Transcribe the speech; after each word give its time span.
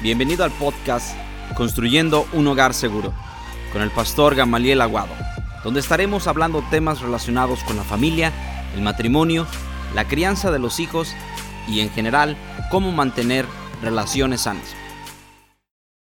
Bienvenido 0.00 0.44
al 0.44 0.52
podcast 0.52 1.16
Construyendo 1.56 2.28
un 2.32 2.46
Hogar 2.46 2.72
Seguro 2.72 3.12
con 3.72 3.82
el 3.82 3.90
pastor 3.90 4.36
Gamaliel 4.36 4.80
Aguado, 4.80 5.12
donde 5.64 5.80
estaremos 5.80 6.28
hablando 6.28 6.62
temas 6.70 7.00
relacionados 7.00 7.64
con 7.64 7.76
la 7.76 7.82
familia, 7.82 8.32
el 8.76 8.82
matrimonio, 8.82 9.44
la 9.96 10.06
crianza 10.06 10.52
de 10.52 10.60
los 10.60 10.78
hijos 10.78 11.08
y 11.66 11.80
en 11.80 11.90
general 11.90 12.36
cómo 12.70 12.92
mantener 12.92 13.44
relaciones 13.82 14.42
sanas. 14.42 14.68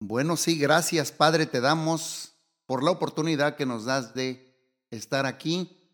Bueno, 0.00 0.36
sí, 0.36 0.58
gracias 0.58 1.12
Padre, 1.12 1.46
te 1.46 1.60
damos 1.60 2.32
por 2.66 2.82
la 2.82 2.90
oportunidad 2.90 3.54
que 3.54 3.64
nos 3.64 3.84
das 3.84 4.12
de 4.12 4.58
estar 4.90 5.24
aquí, 5.24 5.88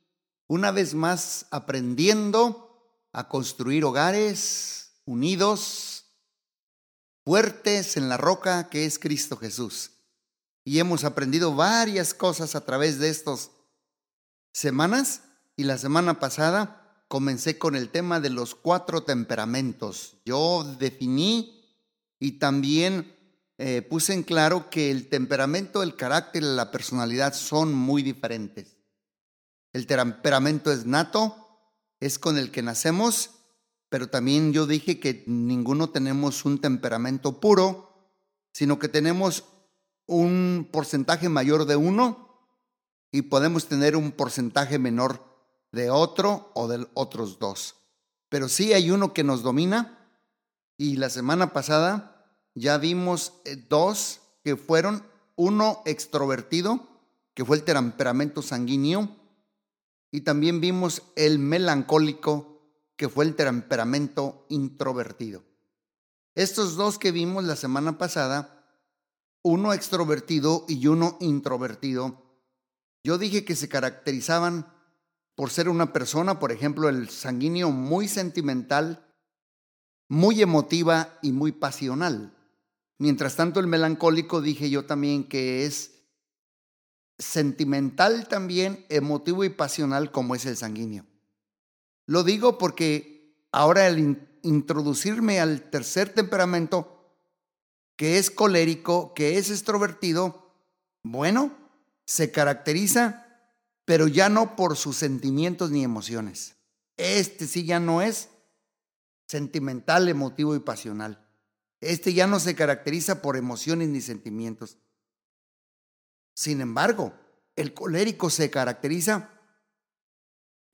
una 0.47 0.71
vez 0.71 0.95
más 0.95 1.49
aprendiendo 1.51 2.97
a 3.13 3.29
construir 3.29 3.85
hogares 3.85 5.03
unidos, 5.05 6.00
fuertes 7.25 7.97
en 7.97 8.09
la 8.09 8.17
roca 8.17 8.69
que 8.69 8.85
es 8.85 8.99
Cristo 8.99 9.37
Jesús. 9.37 9.93
Y 10.65 10.79
hemos 10.79 11.05
aprendido 11.05 11.55
varias 11.55 12.15
cosas 12.15 12.55
a 12.55 12.65
través 12.65 12.99
de 12.99 13.09
estas 13.09 13.51
semanas 14.53 15.23
y 15.57 15.65
la 15.65 15.79
semana 15.79 16.21
pasada 16.21 17.05
comencé 17.09 17.59
con 17.59 17.77
el 17.77 17.91
tema 17.91 18.21
de 18.21 18.31
los 18.31 18.55
cuatro 18.55 19.03
temperamentos. 19.03 20.17
Yo 20.25 20.65
definí 20.79 21.61
y 22.19 22.33
también 22.33 23.17
eh, 23.59 23.83
puse 23.83 24.15
en 24.15 24.23
claro 24.23 24.71
que 24.71 24.91
el 24.91 25.09
temperamento, 25.09 25.83
el 25.83 25.97
carácter 25.97 26.43
y 26.43 26.47
la 26.47 26.71
personalidad 26.71 27.35
son 27.35 27.75
muy 27.75 28.03
diferentes. 28.03 28.77
El 29.73 29.87
temperamento 29.87 30.73
es 30.73 30.87
nato, 30.87 31.49
es 32.01 32.19
con 32.19 32.39
el 32.39 32.51
que 32.51 32.63
nacemos 32.63 33.40
pero 33.91 34.09
también 34.09 34.53
yo 34.53 34.67
dije 34.67 34.99
que 34.99 35.25
ninguno 35.27 35.91
tenemos 35.91 36.45
un 36.47 36.61
temperamento 36.61 37.41
puro, 37.41 38.15
sino 38.53 38.79
que 38.79 38.89
tenemos 38.89 39.45
un 40.07 40.69
porcentaje 40.73 41.29
mayor 41.29 41.67
de 41.67 41.77
uno 41.77 42.31
y 43.13 43.23
podemos 43.23 43.67
tener 43.67 43.97
un 43.97 44.13
porcentaje 44.13 44.79
menor 44.79 45.23
de 45.73 45.91
otro 45.91 46.51
o 46.55 46.69
de 46.69 46.87
otros 46.95 47.39
dos. 47.39 47.75
Pero 48.29 48.49
sí 48.49 48.73
hay 48.73 48.91
uno 48.91 49.13
que 49.13 49.25
nos 49.25 49.43
domina 49.43 50.09
y 50.79 50.97
la 50.97 51.11
semana 51.11 51.53
pasada 51.53 52.39
ya 52.55 52.79
vimos 52.79 53.35
eh, 53.45 53.57
dos 53.57 54.21
que 54.43 54.57
fueron 54.57 55.05
uno 55.37 55.83
extrovertido, 55.85 56.87
que 57.35 57.45
fue 57.45 57.57
el 57.57 57.65
temperamento 57.65 58.43
sanguíneo, 58.43 59.17
y 60.13 60.23
también 60.23 60.61
vimos 60.61 61.03
el 61.17 61.39
melancólico, 61.39 62.50
que 63.01 63.09
fue 63.09 63.25
el 63.25 63.35
temperamento 63.35 64.45
introvertido. 64.51 65.43
Estos 66.35 66.77
dos 66.77 66.99
que 66.99 67.13
vimos 67.13 67.45
la 67.45 67.57
semana 67.57 67.97
pasada, 67.97 68.63
uno 69.43 69.73
extrovertido 69.73 70.67
y 70.69 70.87
uno 70.87 71.17
introvertido, 71.19 72.23
yo 73.03 73.17
dije 73.17 73.47
que 73.47 73.57
se 73.57 73.71
caracterizaban 73.71 74.71
por 75.35 75.49
ser 75.49 75.71
una 75.71 75.95
persona, 75.95 76.39
por 76.39 76.53
ejemplo, 76.53 76.91
el 76.91 77.09
sanguíneo 77.09 77.71
muy 77.71 78.07
sentimental, 78.07 79.03
muy 80.07 80.43
emotiva 80.43 81.19
y 81.23 81.33
muy 81.33 81.53
pasional. 81.53 82.37
Mientras 82.99 83.35
tanto, 83.35 83.61
el 83.61 83.67
melancólico 83.67 84.43
dije 84.43 84.69
yo 84.69 84.85
también 84.85 85.27
que 85.27 85.65
es 85.65 86.03
sentimental 87.19 88.29
también, 88.29 88.85
emotivo 88.91 89.43
y 89.43 89.49
pasional 89.49 90.11
como 90.13 90.35
es 90.35 90.45
el 90.45 90.59
sanguíneo. 90.59 91.10
Lo 92.11 92.25
digo 92.25 92.59
porque 92.59 93.37
ahora 93.53 93.87
al 93.87 94.29
introducirme 94.43 95.39
al 95.39 95.71
tercer 95.71 96.13
temperamento, 96.13 97.15
que 97.95 98.19
es 98.19 98.33
colérico, 98.33 99.15
que 99.15 99.39
es 99.39 99.49
extrovertido, 99.49 100.53
bueno, 101.05 101.57
se 102.07 102.33
caracteriza, 102.33 103.29
pero 103.85 104.09
ya 104.09 104.29
no 104.29 104.57
por 104.57 104.77
sus 104.77 104.97
sentimientos 104.97 105.71
ni 105.71 105.85
emociones. 105.85 106.57
Este 106.97 107.47
sí 107.47 107.65
ya 107.65 107.79
no 107.79 108.03
es 108.03 108.29
sentimental, 109.29 110.09
emotivo 110.09 110.57
y 110.57 110.59
pasional. 110.59 111.25
Este 111.81 112.13
ya 112.13 112.27
no 112.27 112.41
se 112.41 112.57
caracteriza 112.57 113.23
por 113.23 113.37
emociones 113.37 113.89
ni 113.89 114.01
sentimientos. 114.01 114.79
Sin 116.35 116.61
embargo, 116.61 117.15
el 117.55 117.73
colérico 117.73 118.31
se 118.31 118.51
caracteriza 118.51 119.31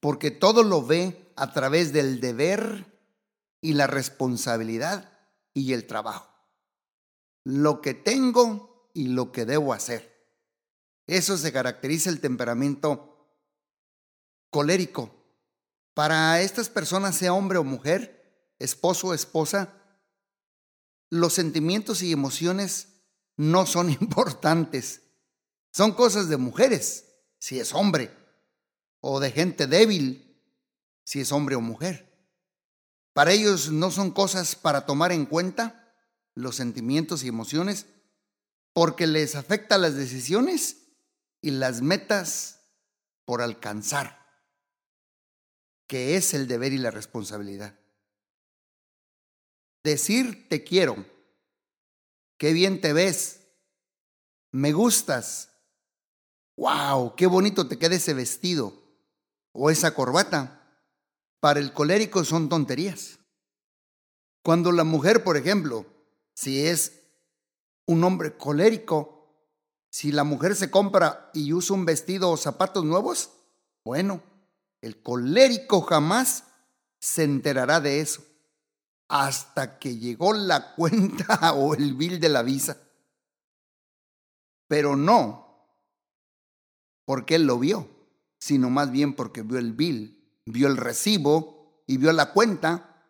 porque 0.00 0.30
todo 0.30 0.62
lo 0.62 0.86
ve 0.86 1.25
a 1.36 1.52
través 1.52 1.92
del 1.92 2.20
deber 2.20 2.86
y 3.60 3.74
la 3.74 3.86
responsabilidad 3.86 5.12
y 5.54 5.72
el 5.72 5.86
trabajo. 5.86 6.32
Lo 7.44 7.80
que 7.80 7.94
tengo 7.94 8.90
y 8.94 9.08
lo 9.08 9.32
que 9.32 9.44
debo 9.44 9.72
hacer. 9.72 10.16
Eso 11.06 11.36
se 11.36 11.52
caracteriza 11.52 12.10
el 12.10 12.20
temperamento 12.20 13.16
colérico. 14.50 15.14
Para 15.94 16.40
estas 16.40 16.68
personas, 16.68 17.16
sea 17.16 17.32
hombre 17.32 17.58
o 17.58 17.64
mujer, 17.64 18.52
esposo 18.58 19.08
o 19.08 19.14
esposa, 19.14 19.74
los 21.10 21.34
sentimientos 21.34 22.02
y 22.02 22.12
emociones 22.12 23.02
no 23.36 23.66
son 23.66 23.90
importantes. 24.00 25.02
Son 25.72 25.92
cosas 25.92 26.28
de 26.28 26.38
mujeres, 26.38 27.16
si 27.38 27.60
es 27.60 27.74
hombre, 27.74 28.10
o 29.00 29.20
de 29.20 29.30
gente 29.30 29.66
débil, 29.66 30.25
si 31.06 31.20
es 31.20 31.30
hombre 31.30 31.54
o 31.54 31.60
mujer. 31.60 32.12
Para 33.12 33.32
ellos 33.32 33.70
no 33.70 33.90
son 33.92 34.10
cosas 34.10 34.56
para 34.56 34.84
tomar 34.84 35.12
en 35.12 35.24
cuenta 35.24 35.94
los 36.34 36.56
sentimientos 36.56 37.22
y 37.22 37.28
emociones 37.28 37.86
porque 38.72 39.06
les 39.06 39.36
afecta 39.36 39.78
las 39.78 39.94
decisiones 39.94 40.88
y 41.40 41.52
las 41.52 41.80
metas 41.80 42.60
por 43.24 43.40
alcanzar, 43.40 44.20
que 45.86 46.16
es 46.16 46.34
el 46.34 46.48
deber 46.48 46.72
y 46.72 46.78
la 46.78 46.90
responsabilidad. 46.90 47.78
Decir 49.84 50.48
te 50.48 50.64
quiero, 50.64 51.06
qué 52.36 52.52
bien 52.52 52.80
te 52.80 52.92
ves, 52.92 53.46
me 54.50 54.72
gustas, 54.72 55.52
wow, 56.56 57.14
qué 57.14 57.26
bonito 57.26 57.68
te 57.68 57.78
queda 57.78 57.94
ese 57.94 58.12
vestido 58.12 58.74
o 59.52 59.70
esa 59.70 59.94
corbata 59.94 60.55
para 61.46 61.60
el 61.60 61.72
colérico 61.72 62.24
son 62.24 62.48
tonterías. 62.48 63.20
Cuando 64.42 64.72
la 64.72 64.82
mujer, 64.82 65.22
por 65.22 65.36
ejemplo, 65.36 65.86
si 66.34 66.66
es 66.66 67.04
un 67.86 68.02
hombre 68.02 68.36
colérico, 68.36 69.28
si 69.88 70.10
la 70.10 70.24
mujer 70.24 70.56
se 70.56 70.72
compra 70.72 71.30
y 71.34 71.52
usa 71.52 71.76
un 71.76 71.84
vestido 71.84 72.32
o 72.32 72.36
zapatos 72.36 72.84
nuevos, 72.84 73.30
bueno, 73.84 74.24
el 74.80 75.00
colérico 75.00 75.82
jamás 75.82 76.42
se 76.98 77.22
enterará 77.22 77.78
de 77.78 78.00
eso 78.00 78.24
hasta 79.06 79.78
que 79.78 79.98
llegó 79.98 80.32
la 80.32 80.74
cuenta 80.74 81.52
o 81.52 81.74
el 81.74 81.94
bill 81.94 82.18
de 82.18 82.28
la 82.28 82.42
visa. 82.42 82.76
Pero 84.66 84.96
no 84.96 85.68
porque 87.04 87.36
él 87.36 87.44
lo 87.46 87.60
vio, 87.60 87.88
sino 88.40 88.68
más 88.68 88.90
bien 88.90 89.14
porque 89.14 89.42
vio 89.42 89.60
el 89.60 89.74
bill 89.74 90.15
vio 90.46 90.68
el 90.68 90.76
recibo 90.76 91.82
y 91.86 91.98
vio 91.98 92.12
la 92.12 92.32
cuenta 92.32 93.04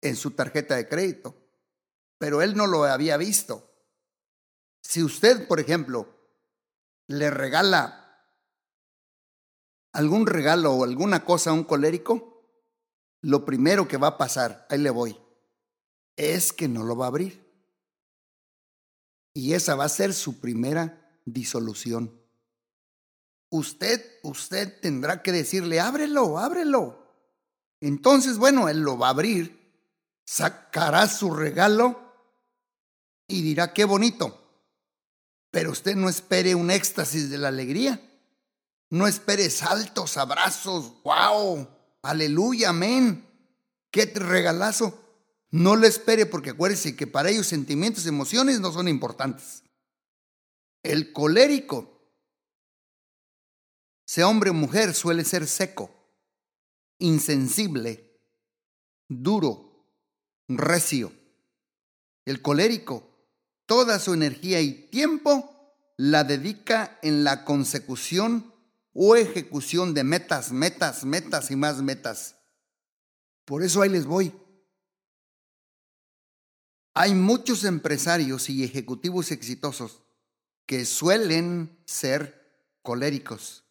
en 0.00 0.16
su 0.16 0.32
tarjeta 0.32 0.76
de 0.76 0.88
crédito, 0.88 1.34
pero 2.18 2.42
él 2.42 2.56
no 2.56 2.66
lo 2.66 2.84
había 2.84 3.16
visto. 3.16 3.72
Si 4.82 5.02
usted, 5.02 5.48
por 5.48 5.58
ejemplo, 5.58 6.14
le 7.08 7.30
regala 7.30 8.24
algún 9.92 10.26
regalo 10.26 10.72
o 10.72 10.84
alguna 10.84 11.24
cosa 11.24 11.50
a 11.50 11.54
un 11.54 11.64
colérico, 11.64 12.36
lo 13.22 13.44
primero 13.44 13.88
que 13.88 13.96
va 13.96 14.08
a 14.08 14.18
pasar, 14.18 14.66
ahí 14.70 14.78
le 14.78 14.90
voy, 14.90 15.18
es 16.16 16.52
que 16.52 16.68
no 16.68 16.84
lo 16.84 16.96
va 16.96 17.06
a 17.06 17.08
abrir. 17.08 17.44
Y 19.32 19.54
esa 19.54 19.74
va 19.74 19.84
a 19.84 19.88
ser 19.88 20.14
su 20.14 20.40
primera 20.40 21.20
disolución 21.24 22.25
usted, 23.50 24.04
usted 24.22 24.80
tendrá 24.80 25.22
que 25.22 25.32
decirle, 25.32 25.80
ábrelo, 25.80 26.38
ábrelo. 26.38 27.06
Entonces, 27.80 28.38
bueno, 28.38 28.68
él 28.68 28.80
lo 28.80 28.98
va 28.98 29.08
a 29.08 29.10
abrir, 29.10 29.56
sacará 30.24 31.06
su 31.08 31.30
regalo 31.30 32.00
y 33.28 33.42
dirá, 33.42 33.72
qué 33.72 33.84
bonito. 33.84 34.42
Pero 35.50 35.70
usted 35.70 35.96
no 35.96 36.08
espere 36.08 36.54
un 36.54 36.70
éxtasis 36.70 37.30
de 37.30 37.38
la 37.38 37.48
alegría. 37.48 38.00
No 38.90 39.06
espere 39.06 39.50
saltos, 39.50 40.16
abrazos, 40.16 41.02
wow, 41.02 41.68
aleluya, 42.02 42.70
amén. 42.70 43.26
Qué 43.90 44.06
regalazo. 44.14 45.02
No 45.50 45.76
lo 45.76 45.86
espere 45.86 46.26
porque 46.26 46.50
acuérdese 46.50 46.96
que 46.96 47.06
para 47.06 47.30
ellos 47.30 47.46
sentimientos 47.46 48.06
emociones 48.06 48.60
no 48.60 48.72
son 48.72 48.88
importantes. 48.88 49.62
El 50.82 51.12
colérico 51.12 51.95
sea 54.06 54.28
hombre 54.28 54.50
o 54.50 54.54
mujer, 54.54 54.94
suele 54.94 55.24
ser 55.24 55.46
seco, 55.46 55.90
insensible, 56.98 58.18
duro, 59.08 59.84
recio. 60.48 61.12
El 62.24 62.40
colérico, 62.40 63.10
toda 63.66 63.98
su 63.98 64.14
energía 64.14 64.60
y 64.60 64.88
tiempo 64.88 65.52
la 65.96 66.24
dedica 66.24 66.98
en 67.02 67.24
la 67.24 67.44
consecución 67.44 68.52
o 68.92 69.16
ejecución 69.16 69.92
de 69.92 70.04
metas, 70.04 70.52
metas, 70.52 71.04
metas 71.04 71.50
y 71.50 71.56
más 71.56 71.82
metas. 71.82 72.36
Por 73.44 73.62
eso 73.62 73.82
ahí 73.82 73.90
les 73.90 74.06
voy. 74.06 74.32
Hay 76.94 77.14
muchos 77.14 77.64
empresarios 77.64 78.48
y 78.48 78.64
ejecutivos 78.64 79.30
exitosos 79.30 80.02
que 80.64 80.84
suelen 80.84 81.78
ser 81.84 82.72
coléricos. 82.82 83.65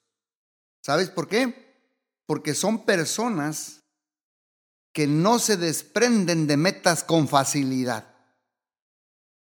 ¿Sabes 0.86 1.10
por 1.10 1.28
qué? 1.28 1.82
Porque 2.28 2.54
son 2.54 2.86
personas 2.86 3.82
que 4.94 5.08
no 5.08 5.40
se 5.40 5.58
desprenden 5.58 6.46
de 6.46 6.58
metas 6.58 7.04
con 7.04 7.28
facilidad. 7.28 8.14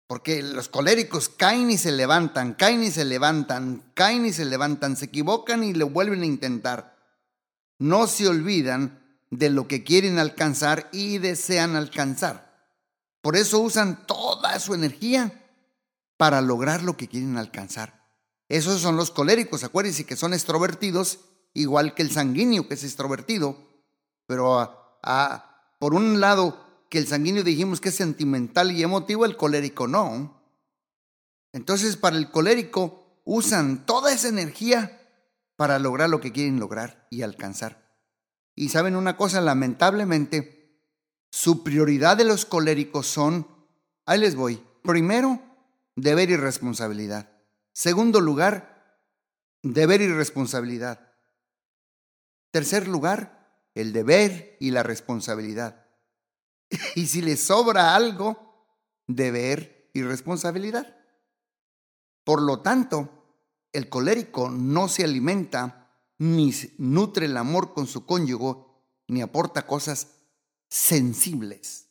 Porque 0.07 0.43
los 0.43 0.69
coléricos 0.69 1.31
caen 1.31 1.71
y 1.71 1.79
se 1.79 1.93
levantan, 1.93 2.53
caen 2.53 2.83
y 2.83 2.91
se 2.91 3.07
levantan, 3.07 3.91
caen 3.95 4.27
y 4.27 4.35
se 4.35 4.45
levantan, 4.45 4.99
se 4.99 5.07
equivocan 5.07 5.65
y 5.65 5.73
le 5.73 5.85
vuelven 5.85 6.21
a 6.21 6.27
intentar. 6.27 6.99
No 7.79 8.07
se 8.07 8.29
olvidan 8.29 9.19
de 9.31 9.49
lo 9.49 9.67
que 9.67 9.83
quieren 9.83 10.19
alcanzar 10.19 10.91
y 10.93 11.17
desean 11.17 11.75
alcanzar. 11.75 12.69
Por 13.23 13.39
eso 13.39 13.61
usan 13.61 14.07
toda 14.07 14.61
su 14.61 14.75
energía 14.75 15.43
para 16.19 16.43
lograr 16.43 16.83
lo 16.83 16.99
que 16.99 17.09
quieren 17.09 17.39
alcanzar. 17.39 17.99
Esos 18.51 18.83
son 18.83 18.97
los 18.97 19.11
coléricos, 19.11 19.65
acuérdense 19.65 20.05
que 20.05 20.17
son 20.17 20.35
extrovertidos, 20.35 21.21
igual 21.55 21.95
que 21.95 22.03
el 22.03 22.11
sanguíneo 22.11 22.69
que 22.69 22.75
es 22.75 22.85
extrovertido, 22.85 23.57
pero 24.27 24.99
por 25.79 25.95
un 25.95 26.21
lado 26.21 26.85
que 26.89 26.99
el 26.99 27.07
sanguíneo 27.07 27.43
dijimos 27.43 27.81
que 27.81 27.91
es 27.91 27.95
sentimental 27.95 28.73
y 28.73 28.83
emotivo, 28.83 29.25
el 29.25 29.37
colérico 29.37 29.87
no. 29.89 30.43
Entonces 31.53 31.97
para 31.97 32.17
el 32.17 32.31
colérico 32.31 33.21
usan 33.25 33.87
toda 33.87 34.13
esa 34.13 34.29
energía 34.29 35.01
para 35.57 35.79
lograr 35.79 36.09
lo 36.09 36.21
que 36.21 36.33
quieren 36.33 36.59
lograr 36.59 37.07
y 37.11 37.23
alcanzar. 37.23 37.91
Y 38.55 38.71
saben 38.71 38.97
una 38.97 39.17
cosa, 39.17 39.41
lamentablemente, 39.41 40.61
su 41.31 41.63
prioridad 41.63 42.17
de 42.17 42.25
los 42.25 42.45
coléricos 42.45 43.07
son, 43.07 43.47
ahí 44.07 44.19
les 44.19 44.35
voy, 44.35 44.63
primero, 44.83 45.41
deber 45.97 46.31
y 46.31 46.37
responsabilidad. 46.37 47.31
Segundo 47.73 48.21
lugar, 48.21 49.01
deber 49.63 50.01
y 50.01 50.09
responsabilidad. 50.09 51.10
Tercer 52.51 52.89
lugar, 52.89 53.69
el 53.75 53.93
deber 53.93 54.57
y 54.61 54.71
la 54.71 54.83
responsabilidad. 54.83 55.87
y 56.95 57.07
si 57.07 57.23
le 57.23 57.37
sobra 57.37 57.95
algo, 57.95 58.51
deber 59.07 59.91
y 59.93 60.03
responsabilidad. 60.03 60.97
Por 62.25 62.43
lo 62.43 62.61
tanto, 62.61 63.21
el 63.73 63.89
colérico 63.89 64.51
no 64.51 64.89
se 64.89 65.05
alimenta 65.05 65.91
ni 66.19 66.53
nutre 66.79 67.27
el 67.27 67.37
amor 67.37 67.73
con 67.73 67.87
su 67.87 68.05
cónyuge, 68.05 68.59
ni 69.09 69.23
aporta 69.23 69.67
cosas 69.67 70.09
sensibles 70.69 71.89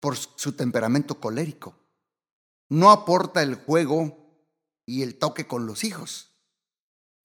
por 0.00 0.16
su 0.16 0.52
temperamento 0.52 1.18
colérico. 1.18 1.74
No 2.68 2.90
aporta 2.90 3.42
el 3.42 3.54
juego 3.54 4.46
y 4.86 5.02
el 5.02 5.18
toque 5.18 5.46
con 5.46 5.66
los 5.66 5.84
hijos. 5.84 6.37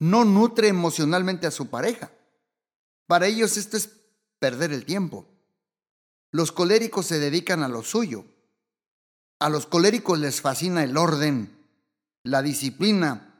No 0.04 0.26
nutre 0.26 0.68
emocionalmente 0.68 1.46
a 1.46 1.50
su 1.50 1.68
pareja. 1.70 2.10
Para 3.06 3.26
ellos 3.26 3.56
esto 3.56 3.78
es 3.78 3.88
perder 4.38 4.70
el 4.70 4.84
tiempo. 4.84 5.26
Los 6.30 6.52
coléricos 6.52 7.06
se 7.06 7.18
dedican 7.18 7.62
a 7.62 7.68
lo 7.68 7.82
suyo. 7.82 8.26
A 9.38 9.48
los 9.48 9.64
coléricos 9.64 10.18
les 10.18 10.42
fascina 10.42 10.84
el 10.84 10.98
orden, 10.98 11.56
la 12.22 12.42
disciplina 12.42 13.34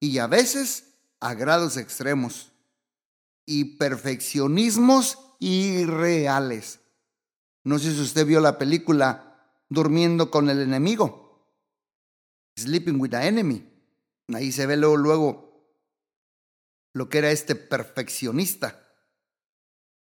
y 0.00 0.18
a 0.18 0.26
veces 0.26 0.94
a 1.20 1.34
grados 1.34 1.76
extremos 1.76 2.50
y 3.46 3.76
perfeccionismos 3.76 5.20
irreales. 5.38 6.80
No 7.62 7.78
sé 7.78 7.94
si 7.94 8.00
usted 8.00 8.26
vio 8.26 8.40
la 8.40 8.58
película 8.58 9.24
Durmiendo 9.68 10.32
con 10.32 10.50
el 10.50 10.62
enemigo, 10.62 11.46
Sleeping 12.56 12.98
with 12.98 13.10
the 13.10 13.18
Enemy. 13.18 13.62
Ahí 14.34 14.50
se 14.50 14.66
ve 14.66 14.78
luego, 14.78 14.96
luego 14.96 15.47
lo 16.92 17.08
que 17.08 17.18
era 17.18 17.30
este 17.30 17.54
perfeccionista 17.54 18.84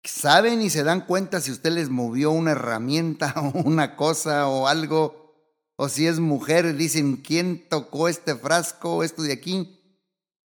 saben 0.09 0.63
y 0.63 0.71
se 0.71 0.85
dan 0.85 1.03
cuenta 1.03 1.41
si 1.41 1.51
usted 1.51 1.71
les 1.71 1.89
movió 1.89 2.31
una 2.31 2.53
herramienta 2.53 3.35
o 3.55 3.59
una 3.61 3.97
cosa 3.97 4.49
o 4.49 4.67
algo, 4.69 5.35
o 5.77 5.89
si 5.89 6.07
es 6.07 6.21
mujer, 6.21 6.77
dicen 6.77 7.17
quién 7.17 7.69
tocó 7.69 8.09
este 8.09 8.35
frasco, 8.35 9.03
esto 9.03 9.23
de 9.23 9.33
aquí, 9.33 9.73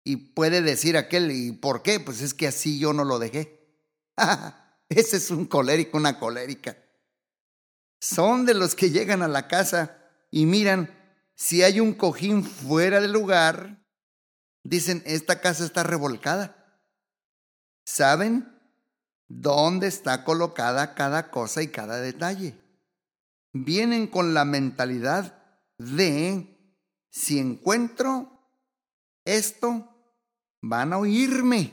y 0.04 0.16
puede 0.16 0.62
decir 0.62 0.96
aquel, 0.96 1.32
¿y 1.32 1.52
por 1.52 1.82
qué? 1.82 1.98
Pues 1.98 2.20
es 2.20 2.32
que 2.32 2.46
así 2.46 2.78
yo 2.78 2.92
no 2.92 3.04
lo 3.04 3.18
dejé. 3.18 3.82
Ese 4.88 5.16
es 5.16 5.30
un 5.32 5.46
colérico, 5.46 5.98
una 5.98 6.20
colérica. 6.20 6.76
Son 8.00 8.46
de 8.46 8.54
los 8.54 8.76
que 8.76 8.90
llegan 8.90 9.22
a 9.22 9.28
la 9.28 9.48
casa 9.48 9.98
y 10.30 10.46
miran 10.46 10.94
si 11.34 11.64
hay 11.64 11.80
un 11.80 11.92
cojín 11.92 12.44
fuera 12.44 13.00
del 13.00 13.12
lugar, 13.12 13.84
dicen, 14.68 15.02
esta 15.06 15.40
casa 15.40 15.64
está 15.64 15.82
revolcada. 15.82 16.56
¿Saben? 17.84 18.56
dónde 19.28 19.88
está 19.88 20.24
colocada 20.24 20.94
cada 20.94 21.30
cosa 21.30 21.62
y 21.62 21.68
cada 21.68 22.00
detalle. 22.00 22.54
Vienen 23.52 24.06
con 24.06 24.34
la 24.34 24.44
mentalidad 24.44 25.38
de, 25.78 26.58
si 27.10 27.38
encuentro 27.38 28.30
esto, 29.24 29.88
van 30.62 30.92
a 30.92 30.98
oírme. 30.98 31.72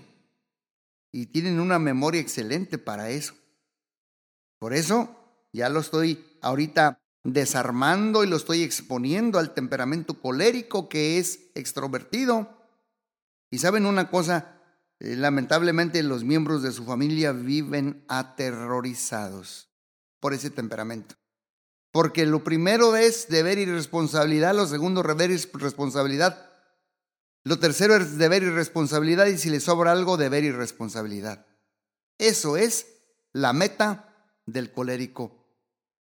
Y 1.12 1.28
tienen 1.28 1.60
una 1.60 1.78
memoria 1.78 2.22
excelente 2.22 2.78
para 2.78 3.10
eso. 3.10 3.36
Por 4.58 4.74
eso 4.74 5.16
ya 5.52 5.70
lo 5.70 5.82
estoy 5.82 6.26
ahorita 6.42 7.00
desarmando 7.24 8.24
y 8.24 8.28
lo 8.28 8.36
estoy 8.36 8.64
exponiendo 8.64 9.38
al 9.38 9.54
temperamento 9.54 10.20
colérico 10.20 10.90
que 10.90 11.20
es 11.20 11.52
extrovertido. 11.54 12.63
Y 13.54 13.60
saben 13.60 13.86
una 13.86 14.10
cosa, 14.10 14.60
eh, 15.00 15.16
lamentablemente 15.16 16.02
los 16.02 16.24
miembros 16.24 16.64
de 16.64 16.72
su 16.72 16.86
familia 16.86 17.34
viven 17.34 18.04
aterrorizados 18.08 19.70
por 20.20 20.34
ese 20.34 20.50
temperamento. 20.50 21.14
Porque 21.92 22.26
lo 22.26 22.44
primero 22.44 22.96
es 22.96 23.28
deber 23.28 23.60
y 23.60 23.66
responsabilidad, 23.66 24.56
lo 24.56 24.66
segundo 24.66 25.04
deber 25.04 25.30
y 25.30 25.38
responsabilidad, 25.38 26.50
lo 27.44 27.60
tercero 27.60 27.96
es 27.96 28.18
deber 28.18 28.42
y 28.42 28.50
responsabilidad 28.50 29.28
y 29.28 29.38
si 29.38 29.52
le 29.52 29.60
sobra 29.60 29.92
algo, 29.92 30.18
deber 30.18 30.44
y 30.44 30.52
responsabilidad. 30.52 31.46
Eso 32.18 32.58
es 32.58 32.88
la 33.34 33.54
meta 33.54 34.16
del 34.48 34.72
colérico. 34.72 35.46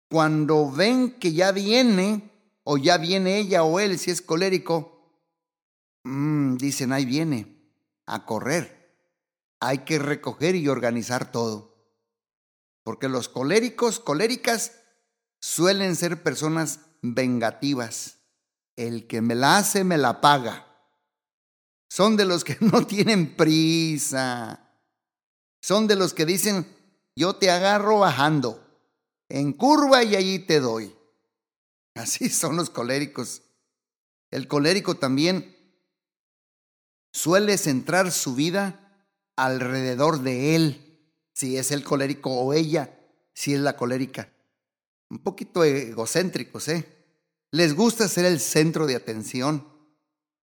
Cuando 0.09 0.71
ven 0.71 1.19
que 1.19 1.33
ya 1.33 1.51
viene, 1.51 2.31
o 2.63 2.77
ya 2.77 2.97
viene 2.97 3.39
ella 3.39 3.65
o 3.65 3.81
él, 3.81 3.99
si 3.99 4.09
es 4.09 4.21
colérico, 4.21 4.94
mm, 6.05 6.57
dicen, 6.57 6.93
ahí 6.93 7.05
viene 7.05 7.55
a 8.05 8.25
correr. 8.25 8.95
Hay 9.59 9.79
que 9.79 9.99
recoger 9.99 10.55
y 10.55 10.67
organizar 10.67 11.31
todo. 11.31 11.75
Porque 12.83 13.09
los 13.09 13.29
coléricos, 13.29 13.99
coléricas, 13.99 14.73
suelen 15.39 15.95
ser 15.95 16.23
personas 16.23 16.81
vengativas. 17.01 18.19
El 18.75 19.07
que 19.07 19.21
me 19.21 19.35
la 19.35 19.57
hace, 19.57 19.83
me 19.83 19.97
la 19.97 20.21
paga. 20.21 20.65
Son 21.89 22.17
de 22.17 22.25
los 22.25 22.43
que 22.43 22.57
no 22.61 22.85
tienen 22.85 23.35
prisa. 23.35 24.71
Son 25.61 25.87
de 25.87 25.95
los 25.95 26.13
que 26.13 26.25
dicen, 26.25 26.67
yo 27.15 27.37
te 27.37 27.49
agarro 27.49 27.99
bajando, 27.99 28.61
en 29.29 29.53
curva 29.53 30.03
y 30.03 30.15
allí 30.15 30.39
te 30.39 30.59
doy. 30.59 30.95
Así 31.95 32.29
son 32.29 32.57
los 32.57 32.69
coléricos. 32.69 33.41
El 34.29 34.47
colérico 34.47 34.95
también 34.95 35.54
suele 37.15 37.57
centrar 37.57 38.11
su 38.11 38.35
vida 38.35 39.07
alrededor 39.37 40.19
de 40.19 40.57
él, 40.57 40.99
si 41.33 41.55
es 41.55 41.71
el 41.71 41.81
colérico 41.81 42.29
o 42.29 42.51
ella, 42.51 42.99
si 43.33 43.53
es 43.53 43.61
la 43.61 43.77
colérica. 43.77 44.33
Un 45.09 45.19
poquito 45.19 45.63
egocéntricos, 45.63 46.67
¿eh? 46.67 46.85
Les 47.51 47.73
gusta 47.73 48.09
ser 48.09 48.25
el 48.25 48.41
centro 48.41 48.85
de 48.85 48.97
atención. 48.97 49.65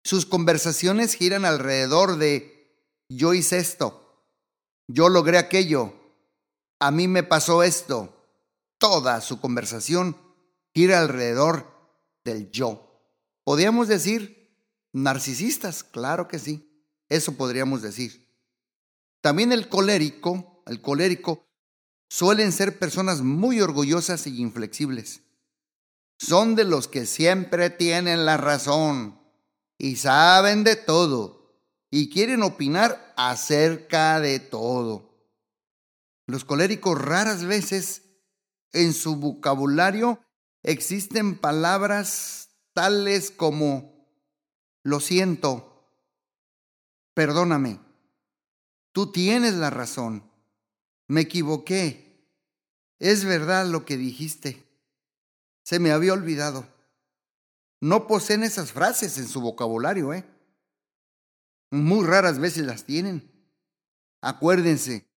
Sus 0.04 0.26
conversaciones 0.26 1.14
giran 1.14 1.46
alrededor 1.46 2.18
de 2.18 2.76
yo 3.08 3.32
hice 3.32 3.56
esto, 3.56 4.28
yo 4.86 5.08
logré 5.08 5.38
aquello, 5.38 5.94
a 6.78 6.90
mí 6.90 7.08
me 7.08 7.22
pasó 7.22 7.62
esto. 7.62 8.14
Toda 8.76 9.22
su 9.22 9.40
conversación 9.40 10.14
gira 10.74 11.00
alrededor 11.00 11.66
del 12.22 12.50
yo. 12.50 12.86
Podríamos 13.44 13.88
decir 13.88 14.39
Narcisistas, 14.92 15.84
claro 15.84 16.28
que 16.28 16.38
sí. 16.38 16.66
Eso 17.08 17.36
podríamos 17.36 17.82
decir. 17.82 18.28
También 19.20 19.52
el 19.52 19.68
colérico, 19.68 20.62
el 20.66 20.80
colérico, 20.80 21.44
suelen 22.08 22.52
ser 22.52 22.78
personas 22.78 23.22
muy 23.22 23.60
orgullosas 23.60 24.26
y 24.26 24.40
inflexibles. 24.40 25.22
son 26.18 26.54
de 26.54 26.64
los 26.64 26.86
que 26.86 27.06
siempre 27.06 27.70
tienen 27.70 28.26
la 28.26 28.36
razón 28.36 29.18
y 29.78 29.96
saben 29.96 30.64
de 30.64 30.76
todo 30.76 31.40
y 31.90 32.10
quieren 32.10 32.42
opinar 32.42 33.14
acerca 33.16 34.20
de 34.20 34.38
todo. 34.38 35.10
Los 36.26 36.44
coléricos 36.44 37.00
raras 37.00 37.44
veces 37.44 38.02
en 38.72 38.92
su 38.92 39.16
vocabulario 39.16 40.20
existen 40.62 41.38
palabras 41.38 42.50
tales 42.74 43.30
como 43.30 43.99
lo 44.82 45.00
siento, 45.00 45.92
perdóname, 47.14 47.80
tú 48.92 49.12
tienes 49.12 49.54
la 49.54 49.70
razón, 49.70 50.30
me 51.08 51.22
equivoqué, 51.22 52.26
es 52.98 53.24
verdad 53.24 53.66
lo 53.66 53.84
que 53.84 53.96
dijiste, 53.96 54.66
se 55.62 55.78
me 55.78 55.92
había 55.92 56.12
olvidado. 56.12 56.66
No 57.80 58.06
poseen 58.06 58.42
esas 58.42 58.72
frases 58.72 59.16
en 59.16 59.26
su 59.26 59.40
vocabulario, 59.40 60.12
¿eh? 60.12 60.24
Muy 61.70 62.06
raras 62.06 62.38
veces 62.38 62.66
las 62.66 62.84
tienen. 62.84 63.30
Acuérdense 64.20 65.08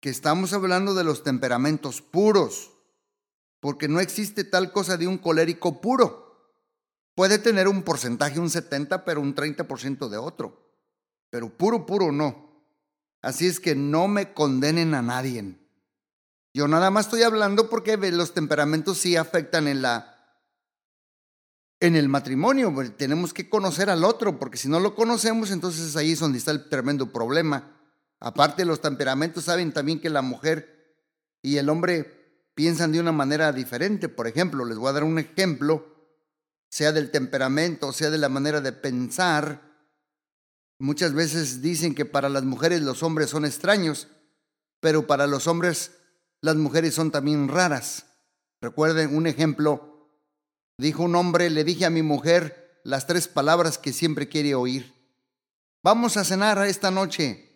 que 0.00 0.10
estamos 0.10 0.52
hablando 0.52 0.94
de 0.94 1.04
los 1.04 1.22
temperamentos 1.22 2.02
puros, 2.02 2.72
porque 3.60 3.88
no 3.88 4.00
existe 4.00 4.44
tal 4.44 4.72
cosa 4.72 4.96
de 4.96 5.06
un 5.06 5.16
colérico 5.16 5.80
puro. 5.80 6.21
Puede 7.14 7.38
tener 7.38 7.68
un 7.68 7.82
porcentaje, 7.82 8.40
un 8.40 8.50
70, 8.50 9.04
pero 9.04 9.20
un 9.20 9.34
30% 9.34 10.08
de 10.08 10.16
otro. 10.16 10.70
Pero 11.30 11.50
puro, 11.50 11.86
puro 11.86 12.12
no. 12.12 12.64
Así 13.20 13.46
es 13.46 13.60
que 13.60 13.74
no 13.74 14.08
me 14.08 14.32
condenen 14.32 14.94
a 14.94 15.02
nadie. 15.02 15.58
Yo 16.54 16.68
nada 16.68 16.90
más 16.90 17.06
estoy 17.06 17.22
hablando 17.22 17.70
porque 17.70 17.96
los 17.96 18.34
temperamentos 18.34 18.98
sí 18.98 19.16
afectan 19.16 19.68
en 19.68 19.82
la 19.82 20.12
en 21.82 21.96
el 21.96 22.08
matrimonio. 22.08 22.72
Tenemos 22.96 23.34
que 23.34 23.48
conocer 23.48 23.90
al 23.90 24.04
otro, 24.04 24.38
porque 24.38 24.56
si 24.56 24.68
no 24.68 24.78
lo 24.78 24.94
conocemos, 24.94 25.50
entonces 25.50 25.96
ahí 25.96 26.12
es 26.12 26.20
donde 26.20 26.38
está 26.38 26.52
el 26.52 26.68
tremendo 26.68 27.10
problema. 27.10 27.76
Aparte, 28.20 28.64
los 28.64 28.80
temperamentos 28.80 29.44
saben 29.44 29.72
también 29.72 30.00
que 30.00 30.08
la 30.08 30.22
mujer 30.22 30.94
y 31.42 31.56
el 31.56 31.68
hombre 31.68 32.48
piensan 32.54 32.92
de 32.92 33.00
una 33.00 33.10
manera 33.10 33.52
diferente. 33.52 34.08
Por 34.08 34.28
ejemplo, 34.28 34.64
les 34.64 34.78
voy 34.78 34.90
a 34.90 34.92
dar 34.92 35.02
un 35.02 35.18
ejemplo, 35.18 35.91
sea 36.72 36.90
del 36.90 37.12
temperamento, 37.12 37.92
sea 37.92 38.10
de 38.10 38.18
la 38.18 38.30
manera 38.30 38.60
de 38.60 38.72
pensar. 38.72 39.60
Muchas 40.80 41.12
veces 41.12 41.62
dicen 41.62 41.94
que 41.94 42.06
para 42.06 42.28
las 42.28 42.42
mujeres 42.42 42.80
los 42.80 43.04
hombres 43.04 43.30
son 43.30 43.44
extraños, 43.44 44.08
pero 44.80 45.06
para 45.06 45.28
los 45.28 45.46
hombres 45.46 45.92
las 46.40 46.56
mujeres 46.56 46.94
son 46.94 47.12
también 47.12 47.46
raras. 47.46 48.06
Recuerden 48.60 49.14
un 49.14 49.28
ejemplo 49.28 49.92
Dijo 50.78 51.04
un 51.04 51.14
hombre, 51.14 51.50
le 51.50 51.62
dije 51.62 51.84
a 51.84 51.90
mi 51.90 52.02
mujer 52.02 52.80
las 52.82 53.06
tres 53.06 53.28
palabras 53.28 53.78
que 53.78 53.92
siempre 53.92 54.28
quiere 54.28 54.56
oír. 54.56 54.92
Vamos 55.82 56.16
a 56.16 56.24
cenar 56.24 56.58
esta 56.66 56.90
noche. 56.90 57.48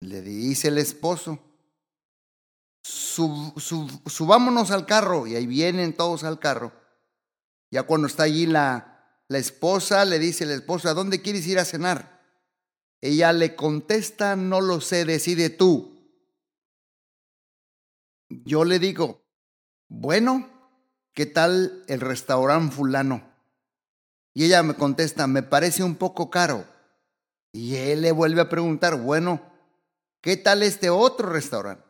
Le 0.00 0.20
dice 0.20 0.68
el 0.68 0.76
esposo. 0.76 1.38
subámonos 2.82 4.70
al 4.72 4.84
carro. 4.84 5.26
Y 5.26 5.36
ahí 5.36 5.46
vienen 5.46 5.96
todos 5.96 6.24
al 6.24 6.38
carro. 6.38 6.72
Ya 7.74 7.82
cuando 7.82 8.06
está 8.06 8.22
allí 8.22 8.46
la, 8.46 9.18
la 9.26 9.38
esposa, 9.38 10.04
le 10.04 10.20
dice 10.20 10.44
el 10.44 10.52
esposo, 10.52 10.88
¿a 10.88 10.94
dónde 10.94 11.20
quieres 11.20 11.44
ir 11.48 11.58
a 11.58 11.64
cenar? 11.64 12.22
Ella 13.00 13.32
le 13.32 13.56
contesta, 13.56 14.36
no 14.36 14.60
lo 14.60 14.80
sé, 14.80 15.04
decide 15.04 15.50
tú. 15.50 16.08
Yo 18.28 18.64
le 18.64 18.78
digo, 18.78 19.26
bueno, 19.88 20.48
¿qué 21.14 21.26
tal 21.26 21.82
el 21.88 22.00
restaurante 22.00 22.76
fulano? 22.76 23.28
Y 24.34 24.44
ella 24.44 24.62
me 24.62 24.74
contesta, 24.74 25.26
me 25.26 25.42
parece 25.42 25.82
un 25.82 25.96
poco 25.96 26.30
caro. 26.30 26.64
Y 27.50 27.74
él 27.74 28.02
le 28.02 28.12
vuelve 28.12 28.40
a 28.40 28.48
preguntar, 28.48 29.02
bueno, 29.02 29.42
¿qué 30.20 30.36
tal 30.36 30.62
este 30.62 30.90
otro 30.90 31.28
restaurante? 31.28 31.82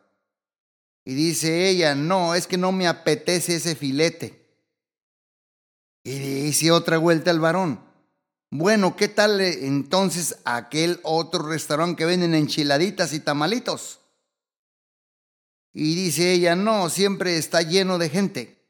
Y 1.03 1.13
dice 1.13 1.69
ella, 1.69 1.93
no, 1.93 2.33
es 2.33 2.47
que 2.47 2.57
no 2.57 2.71
me 2.71 2.87
apetece 2.87 3.57
ese 3.57 3.75
filete. 3.75 4.44
Y 6.05 6.19
dice 6.19 6.71
otra 6.71 6.99
vuelta 6.99 7.31
al 7.31 7.39
varón, 7.39 7.83
bueno, 8.51 8.95
¿qué 8.95 9.07
tal 9.07 9.41
eh, 9.41 9.65
entonces 9.65 10.37
aquel 10.45 10.99
otro 11.01 11.47
restaurante 11.47 11.97
que 11.97 12.05
venden 12.05 12.35
enchiladitas 12.35 13.11
y 13.11 13.19
tamalitos? 13.19 14.01
Y 15.73 15.95
dice 15.95 16.31
ella, 16.31 16.55
no, 16.55 16.91
siempre 16.91 17.37
está 17.37 17.63
lleno 17.63 17.97
de 17.97 18.09
gente. 18.09 18.63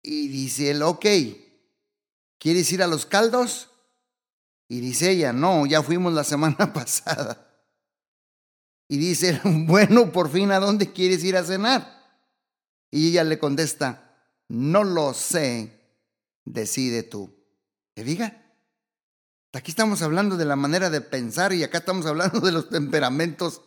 Y 0.00 0.28
dice 0.28 0.70
él, 0.70 0.82
ok, 0.82 1.06
¿quieres 2.38 2.70
ir 2.70 2.84
a 2.84 2.86
los 2.86 3.04
caldos? 3.04 3.70
Y 4.68 4.78
dice 4.78 5.10
ella, 5.10 5.32
no, 5.32 5.66
ya 5.66 5.82
fuimos 5.82 6.12
la 6.12 6.22
semana 6.24 6.72
pasada. 6.72 7.52
Y 8.86 8.96
dice, 8.96 9.40
bueno, 9.44 10.12
por 10.12 10.30
fin, 10.30 10.52
¿a 10.52 10.60
dónde 10.60 10.92
quieres 10.92 11.24
ir 11.24 11.36
a 11.36 11.42
cenar? 11.42 11.96
Y 12.92 13.08
ella 13.08 13.24
le 13.24 13.40
contesta, 13.40 14.14
no 14.46 14.84
lo 14.84 15.12
sé, 15.12 15.76
decide 16.46 17.02
tú. 17.02 17.36
¿Te 17.92 18.04
diga? 18.04 18.42
Aquí 19.52 19.70
estamos 19.70 20.02
hablando 20.02 20.36
de 20.36 20.44
la 20.44 20.56
manera 20.56 20.88
de 20.88 21.00
pensar 21.00 21.52
y 21.52 21.62
acá 21.62 21.78
estamos 21.78 22.06
hablando 22.06 22.40
de 22.40 22.52
los 22.52 22.70
temperamentos. 22.70 23.60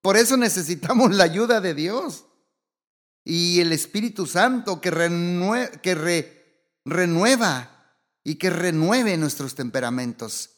Por 0.00 0.16
eso 0.16 0.36
necesitamos 0.36 1.14
la 1.14 1.24
ayuda 1.24 1.60
de 1.60 1.74
Dios 1.74 2.26
y 3.24 3.60
el 3.60 3.72
Espíritu 3.72 4.26
Santo 4.26 4.80
que, 4.80 4.90
que 5.82 5.94
renueva 6.84 7.96
y 8.24 8.34
que 8.36 8.50
renueve 8.50 9.16
nuestros 9.16 9.54
temperamentos 9.54 10.50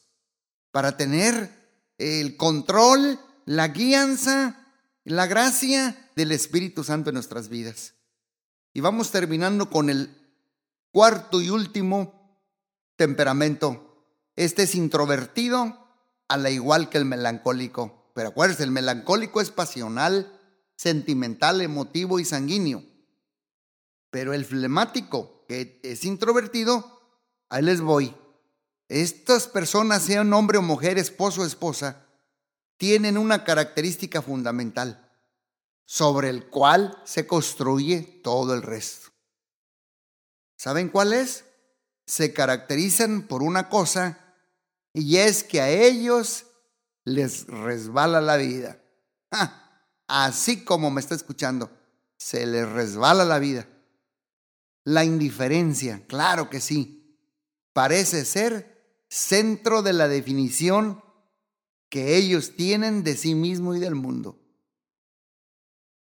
para 0.71 0.97
tener 0.97 1.49
el 1.97 2.35
control, 2.37 3.19
la 3.45 3.69
guianza, 3.69 4.67
la 5.03 5.27
gracia 5.27 6.11
del 6.15 6.31
Espíritu 6.31 6.83
Santo 6.83 7.11
en 7.11 7.13
nuestras 7.13 7.47
vidas. 7.47 7.93
Y 8.73 8.81
vamos 8.81 9.11
terminando 9.11 9.69
con 9.69 9.89
el 9.89 10.24
cuarto 10.95 11.41
y 11.41 11.49
último 11.49 12.39
temperamento. 12.95 14.07
Este 14.37 14.63
es 14.63 14.75
introvertido 14.75 15.89
a 16.29 16.37
la 16.37 16.51
igual 16.51 16.87
que 16.87 16.97
el 16.97 17.03
melancólico. 17.03 18.13
Pero 18.15 18.29
acuérdense, 18.29 18.63
el 18.63 18.71
melancólico 18.71 19.41
es 19.41 19.51
pasional, 19.51 20.39
sentimental, 20.77 21.59
emotivo 21.59 22.17
y 22.17 22.23
sanguíneo. 22.23 22.81
Pero 24.09 24.33
el 24.33 24.45
flemático, 24.45 25.43
que 25.49 25.81
es 25.83 26.05
introvertido, 26.05 27.19
ahí 27.49 27.63
les 27.63 27.81
voy. 27.81 28.15
Estas 28.87 29.49
personas, 29.49 30.01
sean 30.01 30.31
hombre 30.31 30.59
o 30.59 30.61
mujer, 30.61 30.97
esposo 30.97 31.41
o 31.41 31.45
esposa, 31.45 32.05
tienen 32.77 33.17
una 33.17 33.43
característica 33.43 34.21
fundamental 34.21 35.11
sobre 35.83 36.29
el 36.29 36.45
cual 36.45 36.97
se 37.03 37.27
construye 37.27 38.21
todo 38.23 38.53
el 38.53 38.61
resto. 38.61 39.14
¿Saben 40.57 40.89
cuál 40.89 41.13
es? 41.13 41.45
Se 42.05 42.33
caracterizan 42.33 43.27
por 43.27 43.43
una 43.43 43.69
cosa 43.69 44.35
y 44.93 45.17
es 45.17 45.43
que 45.43 45.61
a 45.61 45.69
ellos 45.69 46.45
les 47.03 47.47
resbala 47.47 48.21
la 48.21 48.37
vida. 48.37 48.81
¡Ah! 49.31 49.65
así 50.07 50.63
como 50.63 50.91
me 50.91 51.01
está 51.01 51.15
escuchando, 51.15 51.71
se 52.17 52.45
le 52.45 52.65
resbala 52.65 53.25
la 53.25 53.39
vida. 53.39 53.67
La 54.83 55.03
indiferencia, 55.03 56.05
claro 56.07 56.49
que 56.49 56.61
sí, 56.61 57.19
parece 57.73 58.23
ser 58.25 59.03
centro 59.09 59.81
de 59.81 59.93
la 59.93 60.07
definición 60.07 61.03
que 61.89 62.17
ellos 62.17 62.55
tienen 62.55 63.03
de 63.03 63.15
sí 63.15 63.35
mismo 63.35 63.73
y 63.73 63.79
del 63.79 63.95
mundo. 63.95 64.39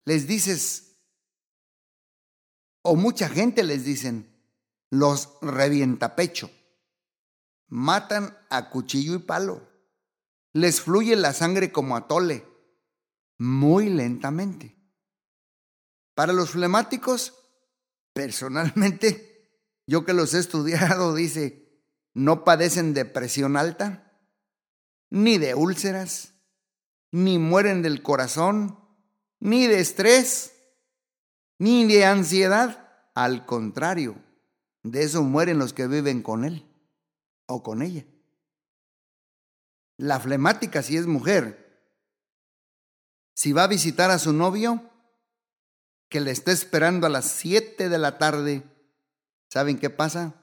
Les 0.04 0.26
dices, 0.26 0.85
o 2.86 2.96
mucha 2.96 3.28
gente 3.28 3.62
les 3.62 3.84
dicen, 3.84 4.32
los 4.90 5.38
revientapecho, 5.42 6.50
matan 7.68 8.36
a 8.50 8.70
cuchillo 8.70 9.14
y 9.14 9.18
palo, 9.18 9.68
les 10.52 10.80
fluye 10.80 11.16
la 11.16 11.32
sangre 11.32 11.72
como 11.72 11.96
atole 11.96 12.46
muy 13.38 13.88
lentamente. 13.88 14.76
Para 16.14 16.32
los 16.32 16.50
flemáticos, 16.50 17.34
personalmente, 18.12 19.50
yo 19.86 20.04
que 20.04 20.14
los 20.14 20.32
he 20.34 20.38
estudiado, 20.38 21.14
dice, 21.14 21.82
no 22.14 22.44
padecen 22.44 22.94
de 22.94 23.04
presión 23.04 23.56
alta, 23.56 24.18
ni 25.10 25.38
de 25.38 25.54
úlceras, 25.54 26.32
ni 27.12 27.38
mueren 27.38 27.82
del 27.82 28.02
corazón, 28.02 28.80
ni 29.38 29.66
de 29.66 29.80
estrés, 29.80 30.55
ni 31.58 31.86
de 31.86 32.04
ansiedad. 32.04 32.82
Al 33.14 33.46
contrario, 33.46 34.16
de 34.82 35.02
eso 35.02 35.22
mueren 35.22 35.58
los 35.58 35.72
que 35.72 35.86
viven 35.86 36.22
con 36.22 36.44
él 36.44 36.66
o 37.46 37.62
con 37.62 37.82
ella. 37.82 38.04
La 39.96 40.20
flemática, 40.20 40.82
si 40.82 40.96
es 40.96 41.06
mujer, 41.06 41.64
si 43.34 43.52
va 43.52 43.64
a 43.64 43.68
visitar 43.68 44.10
a 44.10 44.18
su 44.18 44.32
novio, 44.32 44.82
que 46.08 46.20
le 46.20 46.30
esté 46.30 46.52
esperando 46.52 47.06
a 47.06 47.10
las 47.10 47.24
7 47.24 47.88
de 47.88 47.98
la 47.98 48.18
tarde 48.18 48.62
¿Saben 49.48 49.78
qué 49.78 49.90
pasa? 49.90 50.34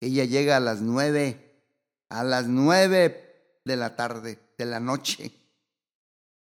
Ella 0.00 0.24
llega 0.24 0.56
a 0.56 0.60
las 0.60 0.80
nueve, 0.80 1.62
a 2.08 2.24
las 2.24 2.46
nueve 2.46 3.60
de 3.64 3.76
la 3.76 3.96
tarde, 3.96 4.38
de 4.58 4.66
la 4.66 4.80
noche. 4.80 5.32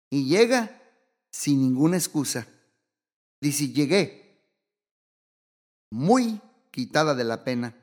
Y 0.09 0.27
llega 0.27 0.81
sin 1.31 1.61
ninguna 1.61 1.97
excusa. 1.97 2.47
Dice, 3.41 3.69
llegué 3.69 4.21
muy 5.89 6.39
quitada 6.71 7.15
de 7.15 7.23
la 7.23 7.43
pena. 7.43 7.75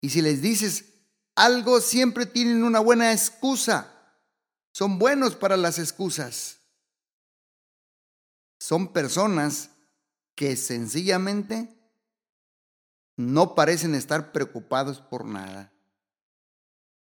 Y 0.00 0.10
si 0.10 0.22
les 0.22 0.40
dices 0.40 0.94
algo, 1.34 1.80
siempre 1.80 2.24
tienen 2.24 2.64
una 2.64 2.80
buena 2.80 3.12
excusa. 3.12 3.92
Son 4.72 4.98
buenos 4.98 5.34
para 5.34 5.56
las 5.56 5.78
excusas. 5.78 6.60
Son 8.58 8.92
personas 8.92 9.70
que 10.34 10.56
sencillamente 10.56 11.68
no 13.16 13.54
parecen 13.54 13.94
estar 13.94 14.32
preocupados 14.32 15.00
por 15.00 15.24
nada. 15.24 15.72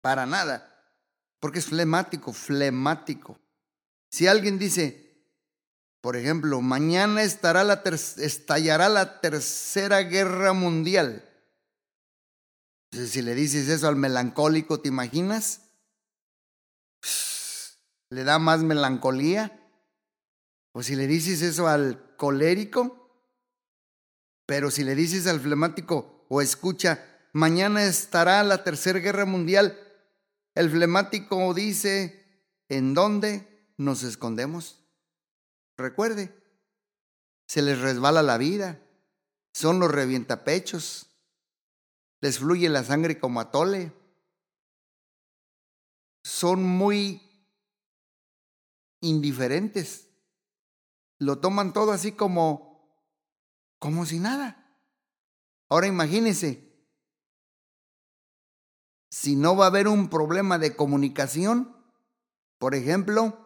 Para 0.00 0.26
nada. 0.26 0.66
Porque 1.38 1.60
es 1.60 1.66
flemático, 1.66 2.32
flemático. 2.32 3.38
Si 4.10 4.26
alguien 4.26 4.58
dice, 4.58 5.09
por 6.00 6.16
ejemplo, 6.16 6.62
mañana 6.62 7.22
estará 7.22 7.62
la 7.62 7.82
estallará 7.84 8.88
la 8.88 9.20
tercera 9.20 10.00
guerra 10.00 10.52
mundial. 10.52 11.26
si 12.90 13.22
le 13.22 13.34
dices 13.34 13.68
eso 13.68 13.86
al 13.86 13.96
melancólico, 13.96 14.80
¿te 14.80 14.88
imaginas? 14.88 15.60
¿Le 18.08 18.24
da 18.24 18.38
más 18.38 18.62
melancolía? 18.62 19.56
O 20.72 20.82
si 20.82 20.96
le 20.96 21.06
dices 21.06 21.42
eso 21.42 21.68
al 21.68 22.16
colérico, 22.16 23.00
pero 24.46 24.70
si 24.70 24.84
le 24.84 24.94
dices 24.94 25.26
al 25.26 25.40
flemático 25.40 26.24
o 26.28 26.40
escucha, 26.40 27.04
mañana 27.32 27.84
estará 27.84 28.42
la 28.42 28.64
tercera 28.64 29.00
guerra 29.00 29.26
mundial, 29.26 29.78
el 30.54 30.70
flemático 30.70 31.52
dice, 31.52 32.44
¿en 32.68 32.94
dónde 32.94 33.72
nos 33.76 34.02
escondemos? 34.02 34.79
Recuerde, 35.80 36.34
se 37.46 37.62
les 37.62 37.80
resbala 37.80 38.22
la 38.22 38.38
vida, 38.38 38.80
son 39.52 39.80
los 39.80 39.90
revientapechos, 39.90 41.08
les 42.20 42.38
fluye 42.38 42.68
la 42.68 42.84
sangre 42.84 43.18
como 43.18 43.40
atole, 43.40 43.92
son 46.22 46.62
muy 46.62 47.22
indiferentes, 49.00 50.08
lo 51.18 51.38
toman 51.40 51.72
todo 51.72 51.92
así 51.92 52.12
como 52.12 52.70
como 53.80 54.04
si 54.04 54.18
nada. 54.18 54.78
Ahora 55.70 55.86
imagínense, 55.86 56.70
si 59.10 59.34
no 59.34 59.56
va 59.56 59.64
a 59.64 59.68
haber 59.68 59.88
un 59.88 60.10
problema 60.10 60.58
de 60.58 60.76
comunicación, 60.76 61.74
por 62.58 62.74
ejemplo, 62.74 63.39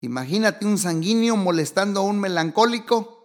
imagínate 0.00 0.66
un 0.66 0.78
sanguíneo 0.78 1.36
molestando 1.36 2.00
a 2.00 2.04
un 2.04 2.20
melancólico, 2.20 3.16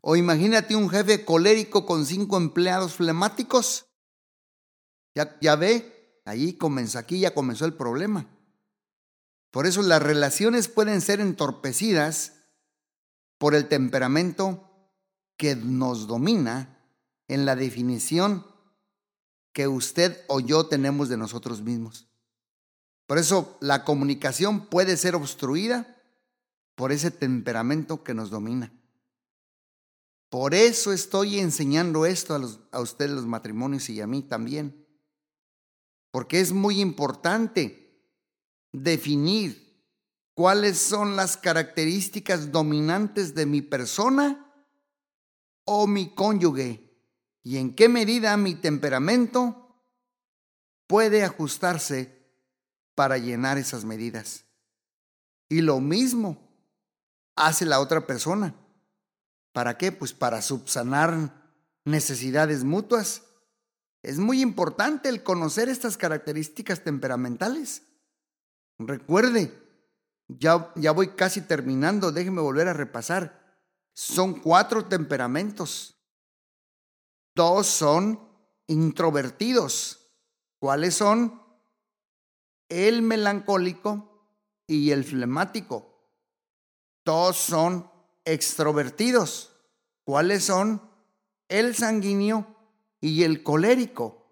o 0.00 0.16
imagínate 0.16 0.76
un 0.76 0.88
jefe 0.88 1.24
colérico 1.24 1.84
con 1.84 2.06
cinco 2.06 2.36
empleados 2.36 2.94
flemáticos. 2.94 3.86
Ya, 5.14 5.56
ve, 5.56 6.22
ahí 6.24 6.54
comenzó, 6.54 6.98
aquí 6.98 7.20
ya 7.20 7.34
comenzó 7.34 7.64
el 7.64 7.74
problema. 7.74 8.26
Por 9.50 9.66
eso 9.66 9.82
las 9.82 10.02
relaciones 10.02 10.68
pueden 10.68 11.00
ser 11.00 11.20
entorpecidas 11.20 12.34
por 13.38 13.54
el 13.54 13.68
temperamento 13.68 14.92
que 15.36 15.56
nos 15.56 16.06
domina 16.06 16.78
en 17.26 17.44
la 17.46 17.56
definición 17.56 18.46
que 19.52 19.66
usted 19.66 20.24
o 20.28 20.40
yo 20.40 20.66
tenemos 20.66 21.08
de 21.08 21.16
nosotros 21.16 21.62
mismos. 21.62 22.07
Por 23.08 23.16
eso 23.16 23.56
la 23.62 23.84
comunicación 23.84 24.66
puede 24.66 24.98
ser 24.98 25.14
obstruida 25.14 25.96
por 26.74 26.92
ese 26.92 27.10
temperamento 27.10 28.04
que 28.04 28.12
nos 28.12 28.28
domina. 28.28 28.70
Por 30.28 30.54
eso 30.54 30.92
estoy 30.92 31.38
enseñando 31.38 32.04
esto 32.04 32.34
a, 32.34 32.76
a 32.76 32.80
ustedes 32.82 33.12
los 33.12 33.24
matrimonios 33.24 33.88
y 33.88 34.02
a 34.02 34.06
mí 34.06 34.20
también. 34.20 34.86
Porque 36.10 36.38
es 36.38 36.52
muy 36.52 36.82
importante 36.82 37.98
definir 38.72 39.82
cuáles 40.34 40.76
son 40.78 41.16
las 41.16 41.38
características 41.38 42.52
dominantes 42.52 43.34
de 43.34 43.46
mi 43.46 43.62
persona 43.62 44.54
o 45.64 45.86
mi 45.86 46.14
cónyuge 46.14 46.94
y 47.42 47.56
en 47.56 47.74
qué 47.74 47.88
medida 47.88 48.36
mi 48.36 48.54
temperamento 48.54 49.82
puede 50.86 51.24
ajustarse 51.24 52.17
para 52.98 53.16
llenar 53.16 53.58
esas 53.58 53.84
medidas. 53.84 54.44
Y 55.48 55.60
lo 55.60 55.78
mismo 55.78 56.36
hace 57.36 57.64
la 57.64 57.78
otra 57.78 58.08
persona. 58.08 58.56
¿Para 59.52 59.78
qué? 59.78 59.92
Pues 59.92 60.12
para 60.12 60.42
subsanar 60.42 61.32
necesidades 61.84 62.64
mutuas. 62.64 63.22
Es 64.02 64.18
muy 64.18 64.42
importante 64.42 65.08
el 65.08 65.22
conocer 65.22 65.68
estas 65.68 65.96
características 65.96 66.82
temperamentales. 66.82 67.82
Recuerde, 68.80 69.56
ya, 70.26 70.72
ya 70.74 70.90
voy 70.90 71.10
casi 71.10 71.42
terminando, 71.42 72.10
déjeme 72.10 72.40
volver 72.40 72.66
a 72.66 72.72
repasar. 72.72 73.62
Son 73.94 74.40
cuatro 74.40 74.86
temperamentos. 74.86 75.94
Dos 77.36 77.68
son 77.68 78.28
introvertidos. 78.66 80.00
¿Cuáles 80.58 80.96
son? 80.96 81.47
El 82.68 83.02
melancólico 83.02 84.08
y 84.66 84.90
el 84.90 85.04
flemático. 85.04 85.86
Dos 87.04 87.36
son 87.36 87.90
extrovertidos. 88.24 89.52
¿Cuáles 90.04 90.44
son? 90.44 90.82
El 91.48 91.74
sanguíneo 91.74 92.46
y 93.00 93.22
el 93.22 93.42
colérico. 93.42 94.26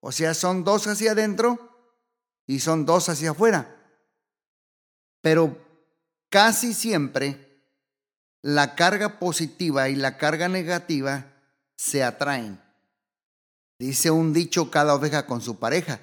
O 0.00 0.12
sea, 0.12 0.34
son 0.34 0.64
dos 0.64 0.86
hacia 0.86 1.12
adentro 1.12 1.70
y 2.46 2.60
son 2.60 2.86
dos 2.86 3.08
hacia 3.08 3.30
afuera. 3.30 3.76
Pero 5.20 5.56
casi 6.28 6.74
siempre 6.74 7.62
la 8.40 8.74
carga 8.74 9.18
positiva 9.18 9.88
y 9.88 9.94
la 9.94 10.18
carga 10.18 10.48
negativa 10.48 11.32
se 11.76 12.02
atraen. 12.02 12.60
Dice 13.78 14.10
un 14.10 14.32
dicho 14.32 14.70
cada 14.70 14.94
oveja 14.94 15.26
con 15.26 15.40
su 15.40 15.58
pareja. 15.58 16.00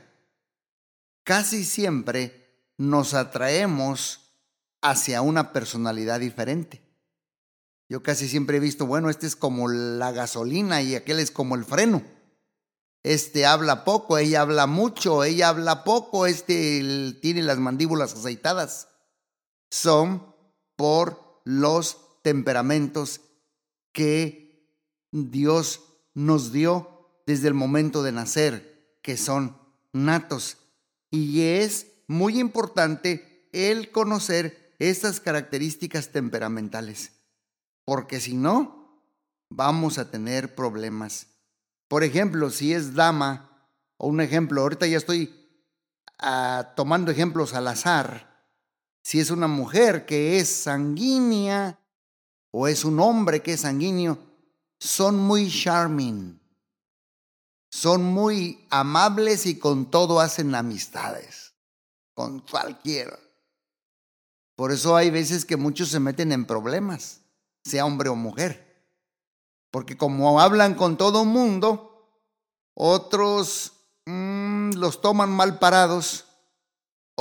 Casi 1.30 1.64
siempre 1.64 2.74
nos 2.80 3.14
atraemos 3.14 4.32
hacia 4.82 5.22
una 5.22 5.54
personalidad 5.54 6.20
diferente. 6.20 6.82
Yo 7.88 8.02
casi 8.02 8.28
siempre 8.28 8.58
he 8.58 8.60
visto, 8.60 8.88
bueno, 8.88 9.12
este 9.12 9.28
es 9.28 9.36
como 9.36 9.68
la 9.68 10.12
gasolina 10.12 10.82
y 10.82 10.96
aquel 10.96 11.20
es 11.20 11.30
como 11.30 11.54
el 11.54 11.66
freno. 11.66 12.02
Este 13.04 13.46
habla 13.46 13.86
poco, 13.86 14.18
ella 14.18 14.42
habla 14.42 14.66
mucho, 14.66 15.24
ella 15.24 15.50
habla 15.50 15.84
poco, 15.84 16.26
este 16.26 17.14
tiene 17.22 17.44
las 17.44 17.60
mandíbulas 17.60 18.16
aceitadas 18.16 18.88
son 19.70 20.34
por 20.76 21.44
los 21.46 22.24
temperamentos 22.24 23.22
que 23.92 24.68
Dios 25.12 25.82
nos 26.16 26.52
dio 26.52 27.22
desde 27.28 27.50
el 27.50 27.54
momento 27.54 28.02
de 28.02 28.14
nacer, 28.14 28.98
que 29.04 29.16
son 29.16 29.60
natos. 29.94 30.59
Y 31.12 31.42
es 31.42 31.88
muy 32.08 32.40
importante 32.40 33.50
el 33.52 33.92
conocer 33.92 34.76
estas 34.80 35.20
características 35.20 36.10
temperamentales, 36.10 37.12
porque 37.86 38.20
si 38.20 38.34
no, 38.34 39.04
vamos 39.50 39.98
a 39.98 40.10
tener 40.10 40.56
problemas. 40.56 41.28
Por 41.88 42.04
ejemplo, 42.04 42.50
si 42.50 42.74
es 42.74 42.94
dama, 42.94 43.68
o 43.98 44.08
un 44.08 44.22
ejemplo, 44.22 44.62
ahorita 44.62 44.88
ya 44.88 44.98
estoy 44.98 45.36
ah, 46.20 46.74
tomando 46.76 47.12
ejemplos 47.12 47.54
al 47.54 47.68
azar, 47.68 48.30
si 49.02 49.20
es 49.20 49.32
una 49.32 49.48
mujer 49.48 50.06
que 50.06 50.40
es 50.40 50.50
sanguínea 50.50 51.80
o 52.52 52.68
es 52.68 52.86
un 52.86 53.00
hombre 53.00 53.42
que 53.42 53.54
es 53.54 53.62
sanguíneo, 53.62 54.20
son 54.80 55.18
muy 55.18 55.50
charming, 55.50 56.39
son 57.70 58.04
muy 58.04 58.66
amables 58.70 59.46
y 59.46 59.60
con 59.60 59.90
todo 59.90 60.20
hacen 60.20 60.56
amistades, 60.56 61.54
con 62.14 62.40
cualquiera. 62.40 63.18
Por 64.56 64.72
eso 64.72 64.96
hay 64.96 65.10
veces 65.10 65.46
que 65.46 65.58
muchos 65.58 65.90
se 65.90 66.00
meten 66.00 66.32
en 66.32 66.46
problemas, 66.46 67.22
sea 67.64 67.86
hombre 67.86 68.10
o 68.10 68.16
mujer. 68.16 68.68
Porque 69.72 69.98
como 69.98 70.42
hablan 70.42 70.74
con 70.74 70.98
todo 70.98 71.26
mundo, 71.26 72.10
otros 72.74 73.74
mm, 74.06 74.74
los 74.74 75.02
toman 75.02 75.30
mal 75.30 75.60
parados 75.60 76.26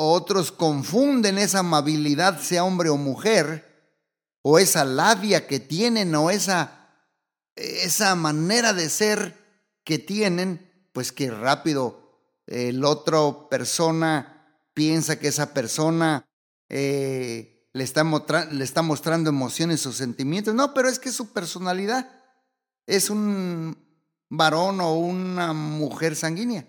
otros 0.01 0.53
confunden 0.53 1.39
esa 1.39 1.59
amabilidad, 1.59 2.41
sea 2.41 2.63
hombre 2.63 2.89
o 2.89 2.97
mujer, 2.97 3.65
o 4.43 4.61
esa 4.61 4.85
labia 4.85 5.49
que 5.49 5.59
tienen, 5.59 6.15
o 6.15 6.31
esa, 6.31 6.89
esa 7.57 8.15
manera 8.15 8.73
de 8.73 8.91
ser 8.91 9.38
que 9.88 9.98
tienen, 9.98 10.70
pues 10.92 11.12
que 11.12 11.31
rápido 11.31 12.42
el 12.46 12.85
otro 12.85 13.48
persona 13.48 14.61
piensa 14.74 15.18
que 15.18 15.29
esa 15.29 15.55
persona 15.55 16.27
eh, 16.68 17.70
le, 17.72 17.85
está 17.85 18.83
mostrando 18.83 19.31
emociones 19.31 19.87
o 19.87 19.92
sentimientos. 19.92 20.55
No, 20.55 20.74
pero 20.74 20.90
es 20.90 20.98
que 20.98 21.11
su 21.11 21.33
personalidad 21.33 22.07
es 22.87 23.09
un 23.09 23.79
varón 24.29 24.83
o 24.83 24.92
una 24.92 25.55
mujer 25.55 26.16
sanguínea. 26.16 26.68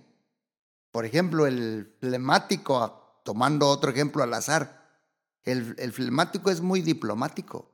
Por 0.89 1.05
ejemplo, 1.05 1.45
el 1.45 1.93
flemático, 1.99 3.21
tomando 3.25 3.67
otro 3.67 3.91
ejemplo 3.91 4.23
al 4.23 4.33
azar, 4.33 5.03
el 5.43 5.91
flemático 5.91 6.51
es 6.51 6.61
muy 6.61 6.81
diplomático. 6.81 7.69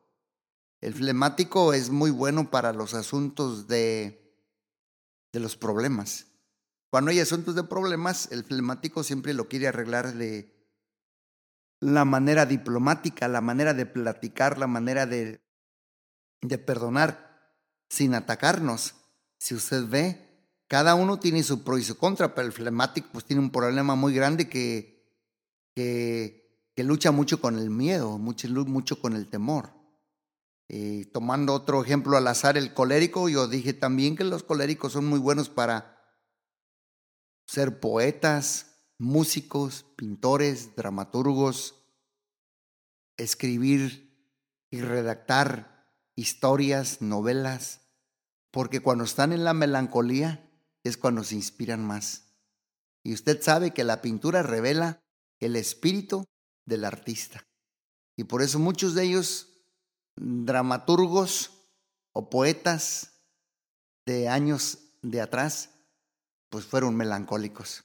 El 0.81 0.95
flemático 0.95 1.71
es 1.71 1.91
muy 1.91 2.10
bueno 2.10 2.49
para 2.49 2.73
los 2.73 2.95
asuntos 2.95 3.67
de, 3.67 4.24
de 5.36 5.41
los 5.41 5.58
problemas. 5.58 6.28
Cuando 6.89 7.12
hay 7.12 7.19
asuntos 7.19 7.56
de 7.56 7.65
problemas, 7.65 8.32
el 8.32 8.45
flemático 8.45 9.04
siempre 9.04 9.34
lo 9.34 9.50
quiere 9.50 9.67
arreglar 9.67 10.13
de 10.13 10.50
la 11.82 12.06
manera 12.06 12.45
diplomática, 12.45 13.28
la 13.28 13.41
manera 13.41 13.74
de 13.74 13.86
platicar, 13.86 14.58
la 14.58 14.67
manera 14.67 15.06
de, 15.06 15.41
de 16.41 16.58
perdonar 16.58 17.54
sin 17.89 18.13
atacarnos. 18.15 18.95
Si 19.38 19.54
usted 19.54 19.86
ve, 19.89 20.26
cada 20.69 20.95
uno 20.95 21.19
tiene 21.19 21.43
su 21.43 21.65
pro 21.65 21.78
y 21.78 21.84
su 21.84 21.98
contra, 21.98 22.34
pero 22.34 22.48
el 22.48 22.54
flemático 22.54 23.10
pues 23.12 23.26
tiene 23.26 23.41
un 23.41 23.52
problema 23.52 23.95
muy 23.95 24.13
grande 24.13 24.48
que, 24.48 25.04
que, 25.76 26.63
lucha 26.78 27.12
mucho 27.12 27.41
con 27.41 27.60
el 27.60 27.69
miedo, 27.69 28.17
mucho, 28.17 28.48
mucho 28.48 29.02
con 29.02 29.17
el 29.17 29.28
temor. 29.28 29.69
Eh, 30.67 31.06
tomando 31.13 31.54
otro 31.54 31.84
ejemplo 31.84 32.17
al 32.17 32.28
azar, 32.28 32.58
el 32.58 32.73
colérico, 32.73 33.30
yo 33.30 33.47
dije 33.47 33.73
también 33.73 34.15
que 34.15 34.23
los 34.23 34.43
coléricos 34.43 34.93
son 34.93 35.06
muy 35.06 35.19
buenos 35.19 35.49
para 35.49 35.95
ser 37.45 37.80
poetas, 37.80 38.75
músicos, 38.97 39.86
pintores, 39.95 40.75
dramaturgos, 40.75 41.86
escribir 43.17 44.06
y 44.71 44.82
redactar 44.82 45.88
historias, 46.15 47.01
novelas, 47.01 47.82
porque 48.51 48.82
cuando 48.82 49.04
están 49.04 49.34
en 49.34 49.43
la 49.43 49.54
melancolía 49.54 50.49
es 50.84 50.97
cuando 50.97 51.23
se 51.23 51.36
inspiran 51.36 51.86
más. 51.86 52.36
Y 53.04 53.13
usted 53.13 53.41
sabe 53.41 53.71
que 53.71 53.84
la 53.84 54.01
pintura 54.01 54.41
revela 54.41 55.04
el 55.39 55.56
espíritu 55.56 56.25
del 56.65 56.86
artista. 56.86 57.45
Y 58.17 58.23
por 58.23 58.41
eso 58.41 58.58
muchos 58.58 58.95
de 58.95 59.04
ellos 59.04 59.55
dramaturgos 60.15 61.51
o 62.13 62.30
poetas 62.30 63.21
de 64.06 64.30
años 64.30 64.80
de 65.01 65.21
atrás, 65.21 65.69
pues 66.49 66.65
fueron 66.65 66.95
melancólicos. 66.95 67.84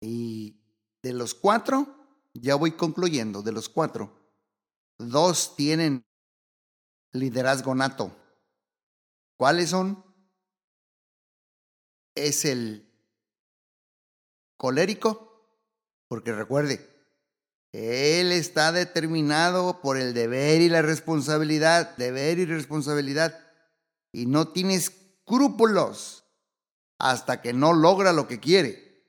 Y 0.00 0.60
de 1.02 1.12
los 1.12 1.34
cuatro, 1.34 1.86
ya 2.34 2.54
voy 2.54 2.72
concluyendo, 2.72 3.42
de 3.42 3.52
los 3.52 3.68
cuatro, 3.68 4.16
dos 4.98 5.56
tienen 5.56 6.04
liderazgo 7.12 7.74
nato. 7.74 8.16
¿Cuáles 9.36 9.70
son? 9.70 10.04
Es 12.14 12.44
el 12.44 12.86
colérico, 14.56 15.48
porque 16.08 16.32
recuerde, 16.32 16.89
él 17.72 18.32
está 18.32 18.72
determinado 18.72 19.80
por 19.80 19.96
el 19.96 20.12
deber 20.12 20.60
y 20.60 20.68
la 20.68 20.82
responsabilidad, 20.82 21.96
deber 21.96 22.38
y 22.38 22.44
responsabilidad, 22.46 23.38
y 24.12 24.26
no 24.26 24.48
tiene 24.48 24.74
escrúpulos 24.74 26.24
hasta 26.98 27.40
que 27.40 27.52
no 27.52 27.72
logra 27.72 28.12
lo 28.12 28.26
que 28.26 28.40
quiere. 28.40 29.06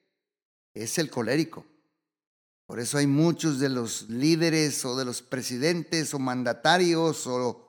Es 0.74 0.98
el 0.98 1.10
colérico. 1.10 1.66
Por 2.68 2.80
eso 2.80 2.98
hay 2.98 3.08
muchos 3.08 3.60
de 3.60 3.68
los 3.68 4.10
líderes 4.10 4.86
o 4.86 4.96
de 4.96 5.04
los 5.04 5.22
presidentes 5.22 6.14
o 6.14 6.20
mandatarios 6.20 7.28
o 7.28 7.68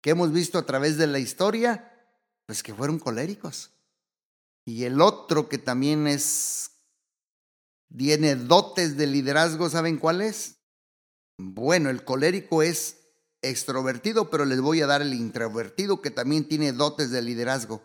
que 0.00 0.10
hemos 0.10 0.30
visto 0.30 0.58
a 0.58 0.66
través 0.66 0.96
de 0.96 1.08
la 1.08 1.18
historia, 1.18 1.92
pues 2.46 2.62
que 2.62 2.74
fueron 2.74 3.00
coléricos. 3.00 3.72
Y 4.64 4.84
el 4.84 5.00
otro 5.00 5.48
que 5.48 5.58
también 5.58 6.06
es 6.06 6.70
tiene 7.96 8.36
dotes 8.36 8.96
de 8.96 9.06
liderazgo, 9.06 9.70
¿saben 9.70 9.98
cuál 9.98 10.20
es? 10.20 10.58
Bueno, 11.38 11.90
el 11.90 12.04
colérico 12.04 12.62
es 12.62 12.98
extrovertido, 13.42 14.30
pero 14.30 14.44
les 14.44 14.60
voy 14.60 14.82
a 14.82 14.86
dar 14.86 15.02
el 15.02 15.14
introvertido 15.14 16.02
que 16.02 16.10
también 16.10 16.46
tiene 16.46 16.72
dotes 16.72 17.10
de 17.10 17.22
liderazgo. 17.22 17.82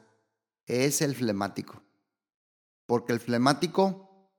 Es 0.66 1.02
el 1.02 1.16
flemático. 1.16 1.84
Porque 2.86 3.14
el 3.14 3.20
flemático 3.20 4.32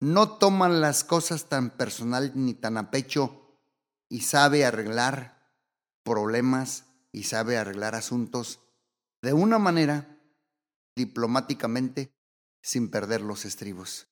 no 0.00 0.36
toma 0.38 0.68
las 0.68 1.04
cosas 1.04 1.48
tan 1.48 1.70
personal 1.70 2.32
ni 2.34 2.54
tan 2.54 2.76
a 2.76 2.90
pecho 2.90 3.56
y 4.08 4.22
sabe 4.22 4.64
arreglar 4.64 5.50
problemas 6.02 6.86
y 7.12 7.24
sabe 7.24 7.56
arreglar 7.56 7.94
asuntos 7.94 8.60
de 9.22 9.32
una 9.32 9.58
manera 9.58 10.18
diplomáticamente 10.96 12.12
sin 12.62 12.90
perder 12.90 13.20
los 13.20 13.44
estribos. 13.44 14.11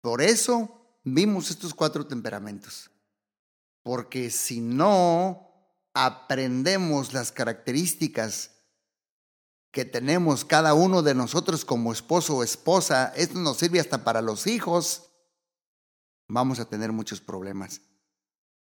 Por 0.00 0.22
eso 0.22 1.00
vimos 1.04 1.50
estos 1.50 1.74
cuatro 1.74 2.06
temperamentos. 2.06 2.90
Porque 3.82 4.30
si 4.30 4.60
no 4.60 5.46
aprendemos 5.94 7.12
las 7.12 7.32
características 7.32 8.50
que 9.70 9.84
tenemos 9.84 10.44
cada 10.44 10.74
uno 10.74 11.02
de 11.02 11.14
nosotros 11.14 11.64
como 11.64 11.92
esposo 11.92 12.36
o 12.36 12.42
esposa, 12.42 13.12
esto 13.16 13.38
nos 13.38 13.58
sirve 13.58 13.80
hasta 13.80 14.04
para 14.04 14.22
los 14.22 14.46
hijos, 14.46 15.10
vamos 16.28 16.60
a 16.60 16.68
tener 16.68 16.92
muchos 16.92 17.20
problemas. 17.20 17.82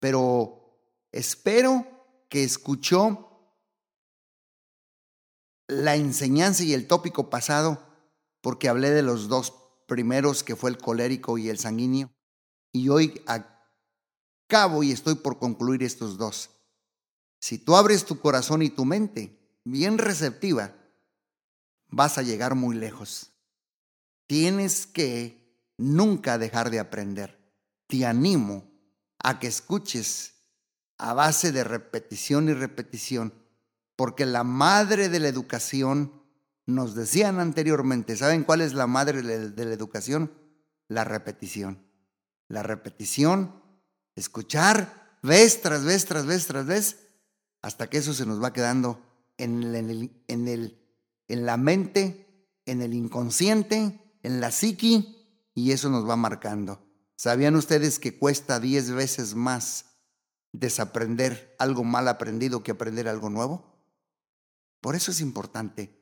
Pero 0.01 0.81
espero 1.13 1.87
que 2.29 2.45
escuchó 2.45 3.29
la 5.67 5.97
enseñanza 5.97 6.63
y 6.63 6.73
el 6.73 6.87
tópico 6.87 7.31
pasado 7.31 7.87
porque 8.41 8.69
hablé 8.69 8.91
de 8.91 9.03
los 9.03 9.29
dos 9.29 9.55
primeros, 9.89 10.45
que 10.45 10.55
fue 10.55 10.71
el 10.71 10.79
colérico 10.79 11.39
y 11.39 11.49
el 11.49 11.59
sanguíneo, 11.59 12.13
y 12.71 12.91
hoy 12.91 13.21
acabo 13.27 14.85
y 14.85 14.93
estoy 14.93 15.17
por 15.17 15.41
concluir 15.41 15.83
estos 15.83 16.17
dos. 16.17 16.51
Si 17.41 17.59
tú 17.59 17.75
abres 17.75 18.05
tu 18.05 18.21
corazón 18.21 18.63
y 18.63 18.71
tu 18.71 18.85
mente 18.85 19.37
bien 19.65 19.99
receptiva, 19.99 20.75
vas 21.89 22.19
a 22.19 22.23
llegar 22.23 22.55
muy 22.55 22.77
lejos. 22.77 23.33
Tienes 24.27 24.87
que 24.87 25.73
nunca 25.77 26.39
dejar 26.39 26.71
de 26.71 26.79
aprender. 26.79 27.39
Te 27.87 28.05
animo 28.05 28.71
a 29.19 29.41
que 29.41 29.47
escuches 29.47 30.35
a 30.99 31.15
base 31.15 31.53
de 31.53 31.65
repetición 31.65 32.49
y 32.49 32.53
repetición, 32.53 33.33
porque 33.97 34.27
la 34.27 34.45
madre 34.45 35.09
de 35.09 35.21
la 35.21 35.29
educación 35.29 36.18
nos 36.69 36.95
decían 36.95 37.41
anteriormente, 37.41 38.15
¿saben 38.15 38.45
cuál 38.45 38.61
es 38.61 38.75
la 38.75 38.87
madre 38.87 39.23
de 39.23 39.65
la 39.65 39.73
educación? 39.73 40.31
La 40.87 41.03
repetición. 41.03 41.83
La 42.47 42.63
repetición, 42.63 43.63
escuchar 44.15 45.19
vez 45.23 45.63
tras 45.63 45.85
vez, 45.85 46.05
tras 46.05 46.27
vez, 46.27 46.47
tras 46.47 46.67
vez, 46.67 47.09
hasta 47.63 47.89
que 47.89 47.97
eso 47.97 48.13
se 48.13 48.27
nos 48.27 48.43
va 48.43 48.53
quedando 48.53 49.03
en, 49.39 49.63
el, 49.75 50.13
en, 50.29 50.47
el, 50.47 50.79
en 51.27 51.47
la 51.47 51.57
mente, 51.57 52.27
en 52.67 52.83
el 52.83 52.93
inconsciente, 52.93 54.19
en 54.23 54.41
la 54.43 54.51
psiqui, 54.51 55.17
y 55.55 55.73
eso 55.73 55.89
nos 55.89 56.07
va 56.07 56.17
marcando. 56.17 56.87
¿Sabían 57.17 57.57
ustedes 57.57 57.99
que 57.99 58.19
cuesta 58.19 58.61
diez 58.61 58.91
veces 58.91 59.35
más 59.35 59.87
desaprender 60.53 61.57
algo 61.59 61.83
mal 61.83 62.09
aprendido 62.09 62.63
que 62.63 62.73
aprender 62.73 63.09
algo 63.09 63.31
nuevo? 63.31 63.75
Por 64.83 64.97
eso 64.97 65.11
es 65.11 65.23
importante 65.23 65.98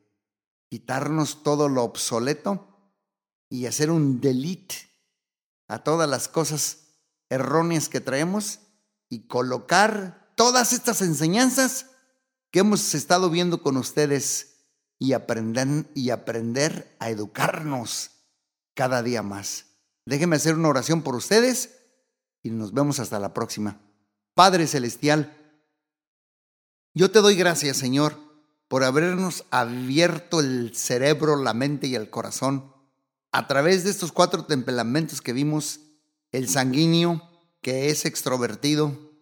quitarnos 0.69 1.43
todo 1.43 1.69
lo 1.69 1.83
obsoleto 1.83 2.67
y 3.49 3.67
hacer 3.67 3.91
un 3.91 4.21
delete 4.21 4.77
a 5.69 5.83
todas 5.83 6.09
las 6.09 6.29
cosas 6.29 6.87
erróneas 7.29 7.89
que 7.89 8.01
traemos 8.01 8.61
y 9.09 9.27
colocar 9.27 10.33
todas 10.37 10.73
estas 10.73 11.03
enseñanzas 11.03 11.91
que 12.51 12.61
hemos 12.61 12.95
estado 12.95 13.31
viendo 13.31 13.63
con 13.63 13.77
ustedes 13.77 14.57
y 14.99 15.13
aprender, 15.13 15.91
y 15.95 16.11
aprender 16.11 16.97
a 16.99 17.11
educarnos 17.11 18.11
cada 18.75 19.03
día 19.03 19.23
más. 19.23 19.67
Déjenme 20.05 20.37
hacer 20.37 20.55
una 20.55 20.69
oración 20.69 21.03
por 21.03 21.17
ustedes 21.17 21.77
y 22.43 22.51
nos 22.51 22.73
vemos 22.73 23.01
hasta 23.01 23.19
la 23.19 23.35
próxima. 23.35 23.81
Padre 24.35 24.67
Celestial, 24.67 25.37
yo 26.95 27.11
te 27.11 27.21
doy 27.21 27.35
gracias, 27.35 27.77
Señor, 27.77 28.26
por 28.69 28.85
habernos 28.85 29.45
abierto 29.51 30.41
el 30.41 30.75
cerebro, 30.75 31.37
la 31.37 31.55
mente 31.55 31.87
y 31.87 31.95
el 31.95 32.11
corazón 32.11 32.77
a 33.37 33.47
través 33.47 33.85
de 33.85 33.91
estos 33.91 34.13
cuatro 34.13 34.47
temperamentos 34.47 35.21
que 35.21 35.35
vimos, 35.35 35.81
el 36.33 36.49
sanguíneo, 36.49 37.23
que 37.61 37.91
es 37.91 38.07
extrovertido, 38.07 39.13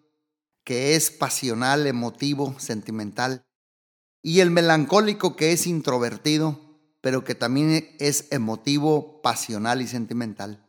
que 0.62 0.94
es 0.94 1.10
pasional, 1.10 1.86
emotivo, 1.86 2.54
sentimental, 2.60 3.44
y 4.22 4.38
el 4.38 4.52
melancólico 4.52 5.34
que 5.34 5.50
es 5.50 5.66
introvertido, 5.66 6.60
pero 7.00 7.24
que 7.24 7.34
también 7.34 7.96
es 7.98 8.28
emotivo, 8.30 9.20
pasional 9.20 9.82
y 9.82 9.88
sentimental. 9.88 10.64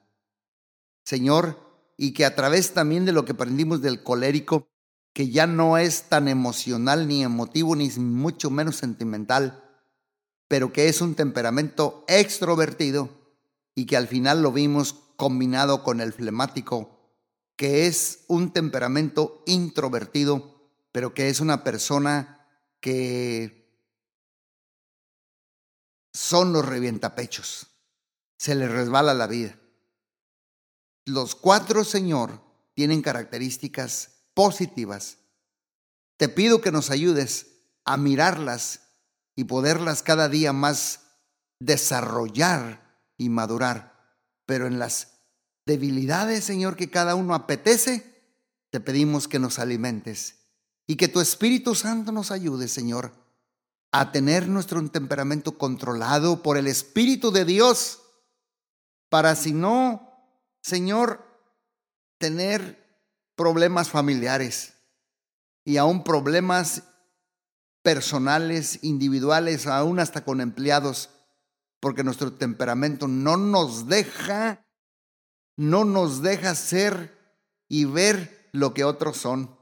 Señor, 1.04 1.60
y 1.98 2.14
que 2.14 2.26
a 2.26 2.36
través 2.36 2.74
también 2.74 3.06
de 3.06 3.12
lo 3.12 3.26
que 3.26 3.34
aprendimos 3.34 3.82
del 3.82 4.02
colérico, 4.02 4.68
que 5.16 5.30
ya 5.30 5.48
no 5.48 5.78
es 5.78 6.10
tan 6.10 6.28
emocional 6.28 7.08
ni 7.08 7.24
emotivo 7.24 7.74
ni 7.78 7.90
mucho 7.92 8.50
menos 8.50 8.76
sentimental, 8.76 9.64
pero 10.50 10.74
que 10.74 10.90
es 10.90 11.00
un 11.00 11.16
temperamento 11.16 12.04
extrovertido 12.10 13.10
y 13.76 13.86
que 13.86 13.96
al 13.96 14.10
final 14.10 14.42
lo 14.42 14.52
vimos 14.52 14.94
combinado 15.16 15.84
con 15.84 16.02
el 16.02 16.12
flemático, 16.12 17.00
que 17.56 17.88
es 17.88 18.26
un 18.28 18.52
temperamento 18.52 19.42
introvertido, 19.46 20.70
pero 20.92 21.14
que 21.14 21.30
es 21.30 21.40
una 21.40 21.64
persona 21.64 22.46
que 22.82 23.74
son 26.12 26.52
los 26.52 26.66
revientapechos, 26.66 27.68
se 28.38 28.54
le 28.54 28.68
resbala 28.68 29.14
la 29.14 29.28
vida. 29.28 29.58
Los 31.06 31.36
cuatro, 31.36 31.86
Señor, 31.86 32.42
tienen 32.74 33.02
características 33.02 34.15
positivas. 34.36 35.18
Te 36.18 36.30
pido 36.30 36.62
que 36.62 36.72
nos 36.72 36.92
ayudes 36.92 37.48
a 37.84 37.98
mirarlas 37.98 38.82
y 39.36 39.46
poderlas 39.46 40.04
cada 40.04 40.30
día 40.30 40.54
más 40.54 41.02
desarrollar 41.60 43.02
y 43.18 43.30
madurar. 43.30 44.20
Pero 44.46 44.68
en 44.68 44.78
las 44.78 45.22
debilidades, 45.66 46.44
Señor, 46.44 46.76
que 46.76 46.92
cada 46.92 47.16
uno 47.16 47.34
apetece, 47.34 48.24
te 48.70 48.80
pedimos 48.80 49.28
que 49.28 49.40
nos 49.40 49.58
alimentes 49.58 50.36
y 50.86 50.98
que 50.98 51.08
tu 51.08 51.20
Espíritu 51.20 51.74
Santo 51.74 52.12
nos 52.12 52.30
ayude, 52.30 52.68
Señor, 52.68 53.14
a 53.92 54.12
tener 54.12 54.48
nuestro 54.48 54.88
temperamento 54.90 55.58
controlado 55.58 56.44
por 56.44 56.58
el 56.58 56.68
Espíritu 56.68 57.32
de 57.32 57.46
Dios, 57.46 58.04
para 59.10 59.36
si 59.36 59.52
no 59.52 60.06
Señor, 60.66 61.24
tener 62.18 62.85
problemas 63.36 63.90
familiares 63.90 64.74
y 65.64 65.78
aún 65.78 66.04
problemas 66.04 66.84
personales, 67.82 68.80
individuales, 68.84 69.68
aún 69.68 70.00
hasta 70.00 70.24
con 70.24 70.42
empleados, 70.42 71.10
porque 71.80 72.04
nuestro 72.04 72.34
temperamento 72.34 73.08
no 73.08 73.38
nos 73.38 73.88
deja, 73.88 74.66
no 75.56 75.86
nos 75.86 76.22
deja 76.22 76.56
ser 76.56 77.16
y 77.68 77.86
ver 77.86 78.50
lo 78.52 78.74
que 78.74 78.84
otros 78.84 79.18
son, 79.18 79.56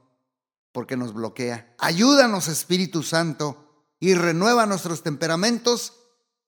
porque 0.72 0.96
nos 0.96 1.12
bloquea. 1.12 1.74
Ayúdanos, 1.78 2.48
Espíritu 2.48 3.02
Santo, 3.02 3.86
y 4.00 4.14
renueva 4.14 4.66
nuestros 4.66 5.02
temperamentos 5.02 5.94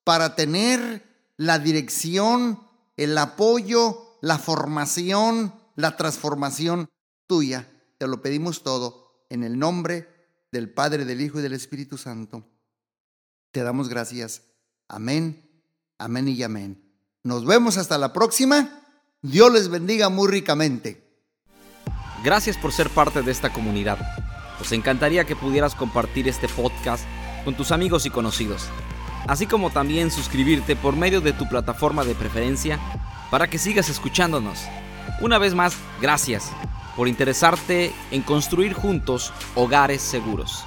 para 0.04 0.34
tener 0.34 1.32
la 1.36 1.58
dirección, 1.58 2.60
el 2.96 3.16
apoyo, 3.18 4.18
la 4.22 4.38
formación, 4.38 5.54
la 5.74 5.96
transformación 5.96 6.88
tuya. 7.26 7.70
Te 7.98 8.06
lo 8.06 8.22
pedimos 8.22 8.62
todo 8.62 9.24
en 9.30 9.44
el 9.44 9.58
nombre 9.58 10.08
del 10.52 10.70
Padre, 10.70 11.04
del 11.04 11.20
Hijo 11.20 11.38
y 11.38 11.42
del 11.42 11.54
Espíritu 11.54 11.98
Santo. 11.98 12.44
Te 13.50 13.62
damos 13.62 13.88
gracias. 13.88 14.42
Amén, 14.88 15.62
amén 15.98 16.28
y 16.28 16.42
amén. 16.42 16.82
Nos 17.22 17.44
vemos 17.44 17.76
hasta 17.76 17.98
la 17.98 18.12
próxima. 18.12 18.82
Dios 19.22 19.52
les 19.52 19.68
bendiga 19.68 20.08
muy 20.08 20.28
ricamente. 20.28 21.02
Gracias 22.22 22.56
por 22.56 22.72
ser 22.72 22.90
parte 22.90 23.22
de 23.22 23.32
esta 23.32 23.52
comunidad. 23.52 23.98
Nos 24.58 24.72
encantaría 24.72 25.24
que 25.24 25.36
pudieras 25.36 25.74
compartir 25.74 26.28
este 26.28 26.48
podcast 26.48 27.04
con 27.44 27.56
tus 27.56 27.72
amigos 27.72 28.06
y 28.06 28.10
conocidos, 28.10 28.64
así 29.28 29.46
como 29.46 29.70
también 29.70 30.10
suscribirte 30.10 30.76
por 30.76 30.96
medio 30.96 31.20
de 31.20 31.32
tu 31.32 31.48
plataforma 31.48 32.04
de 32.04 32.14
preferencia 32.14 32.80
para 33.30 33.48
que 33.48 33.58
sigas 33.58 33.88
escuchándonos. 33.88 34.60
Una 35.20 35.38
vez 35.38 35.54
más, 35.54 35.76
gracias 36.00 36.50
por 36.96 37.08
interesarte 37.08 37.92
en 38.10 38.22
construir 38.22 38.72
juntos 38.72 39.32
hogares 39.54 40.00
seguros. 40.00 40.64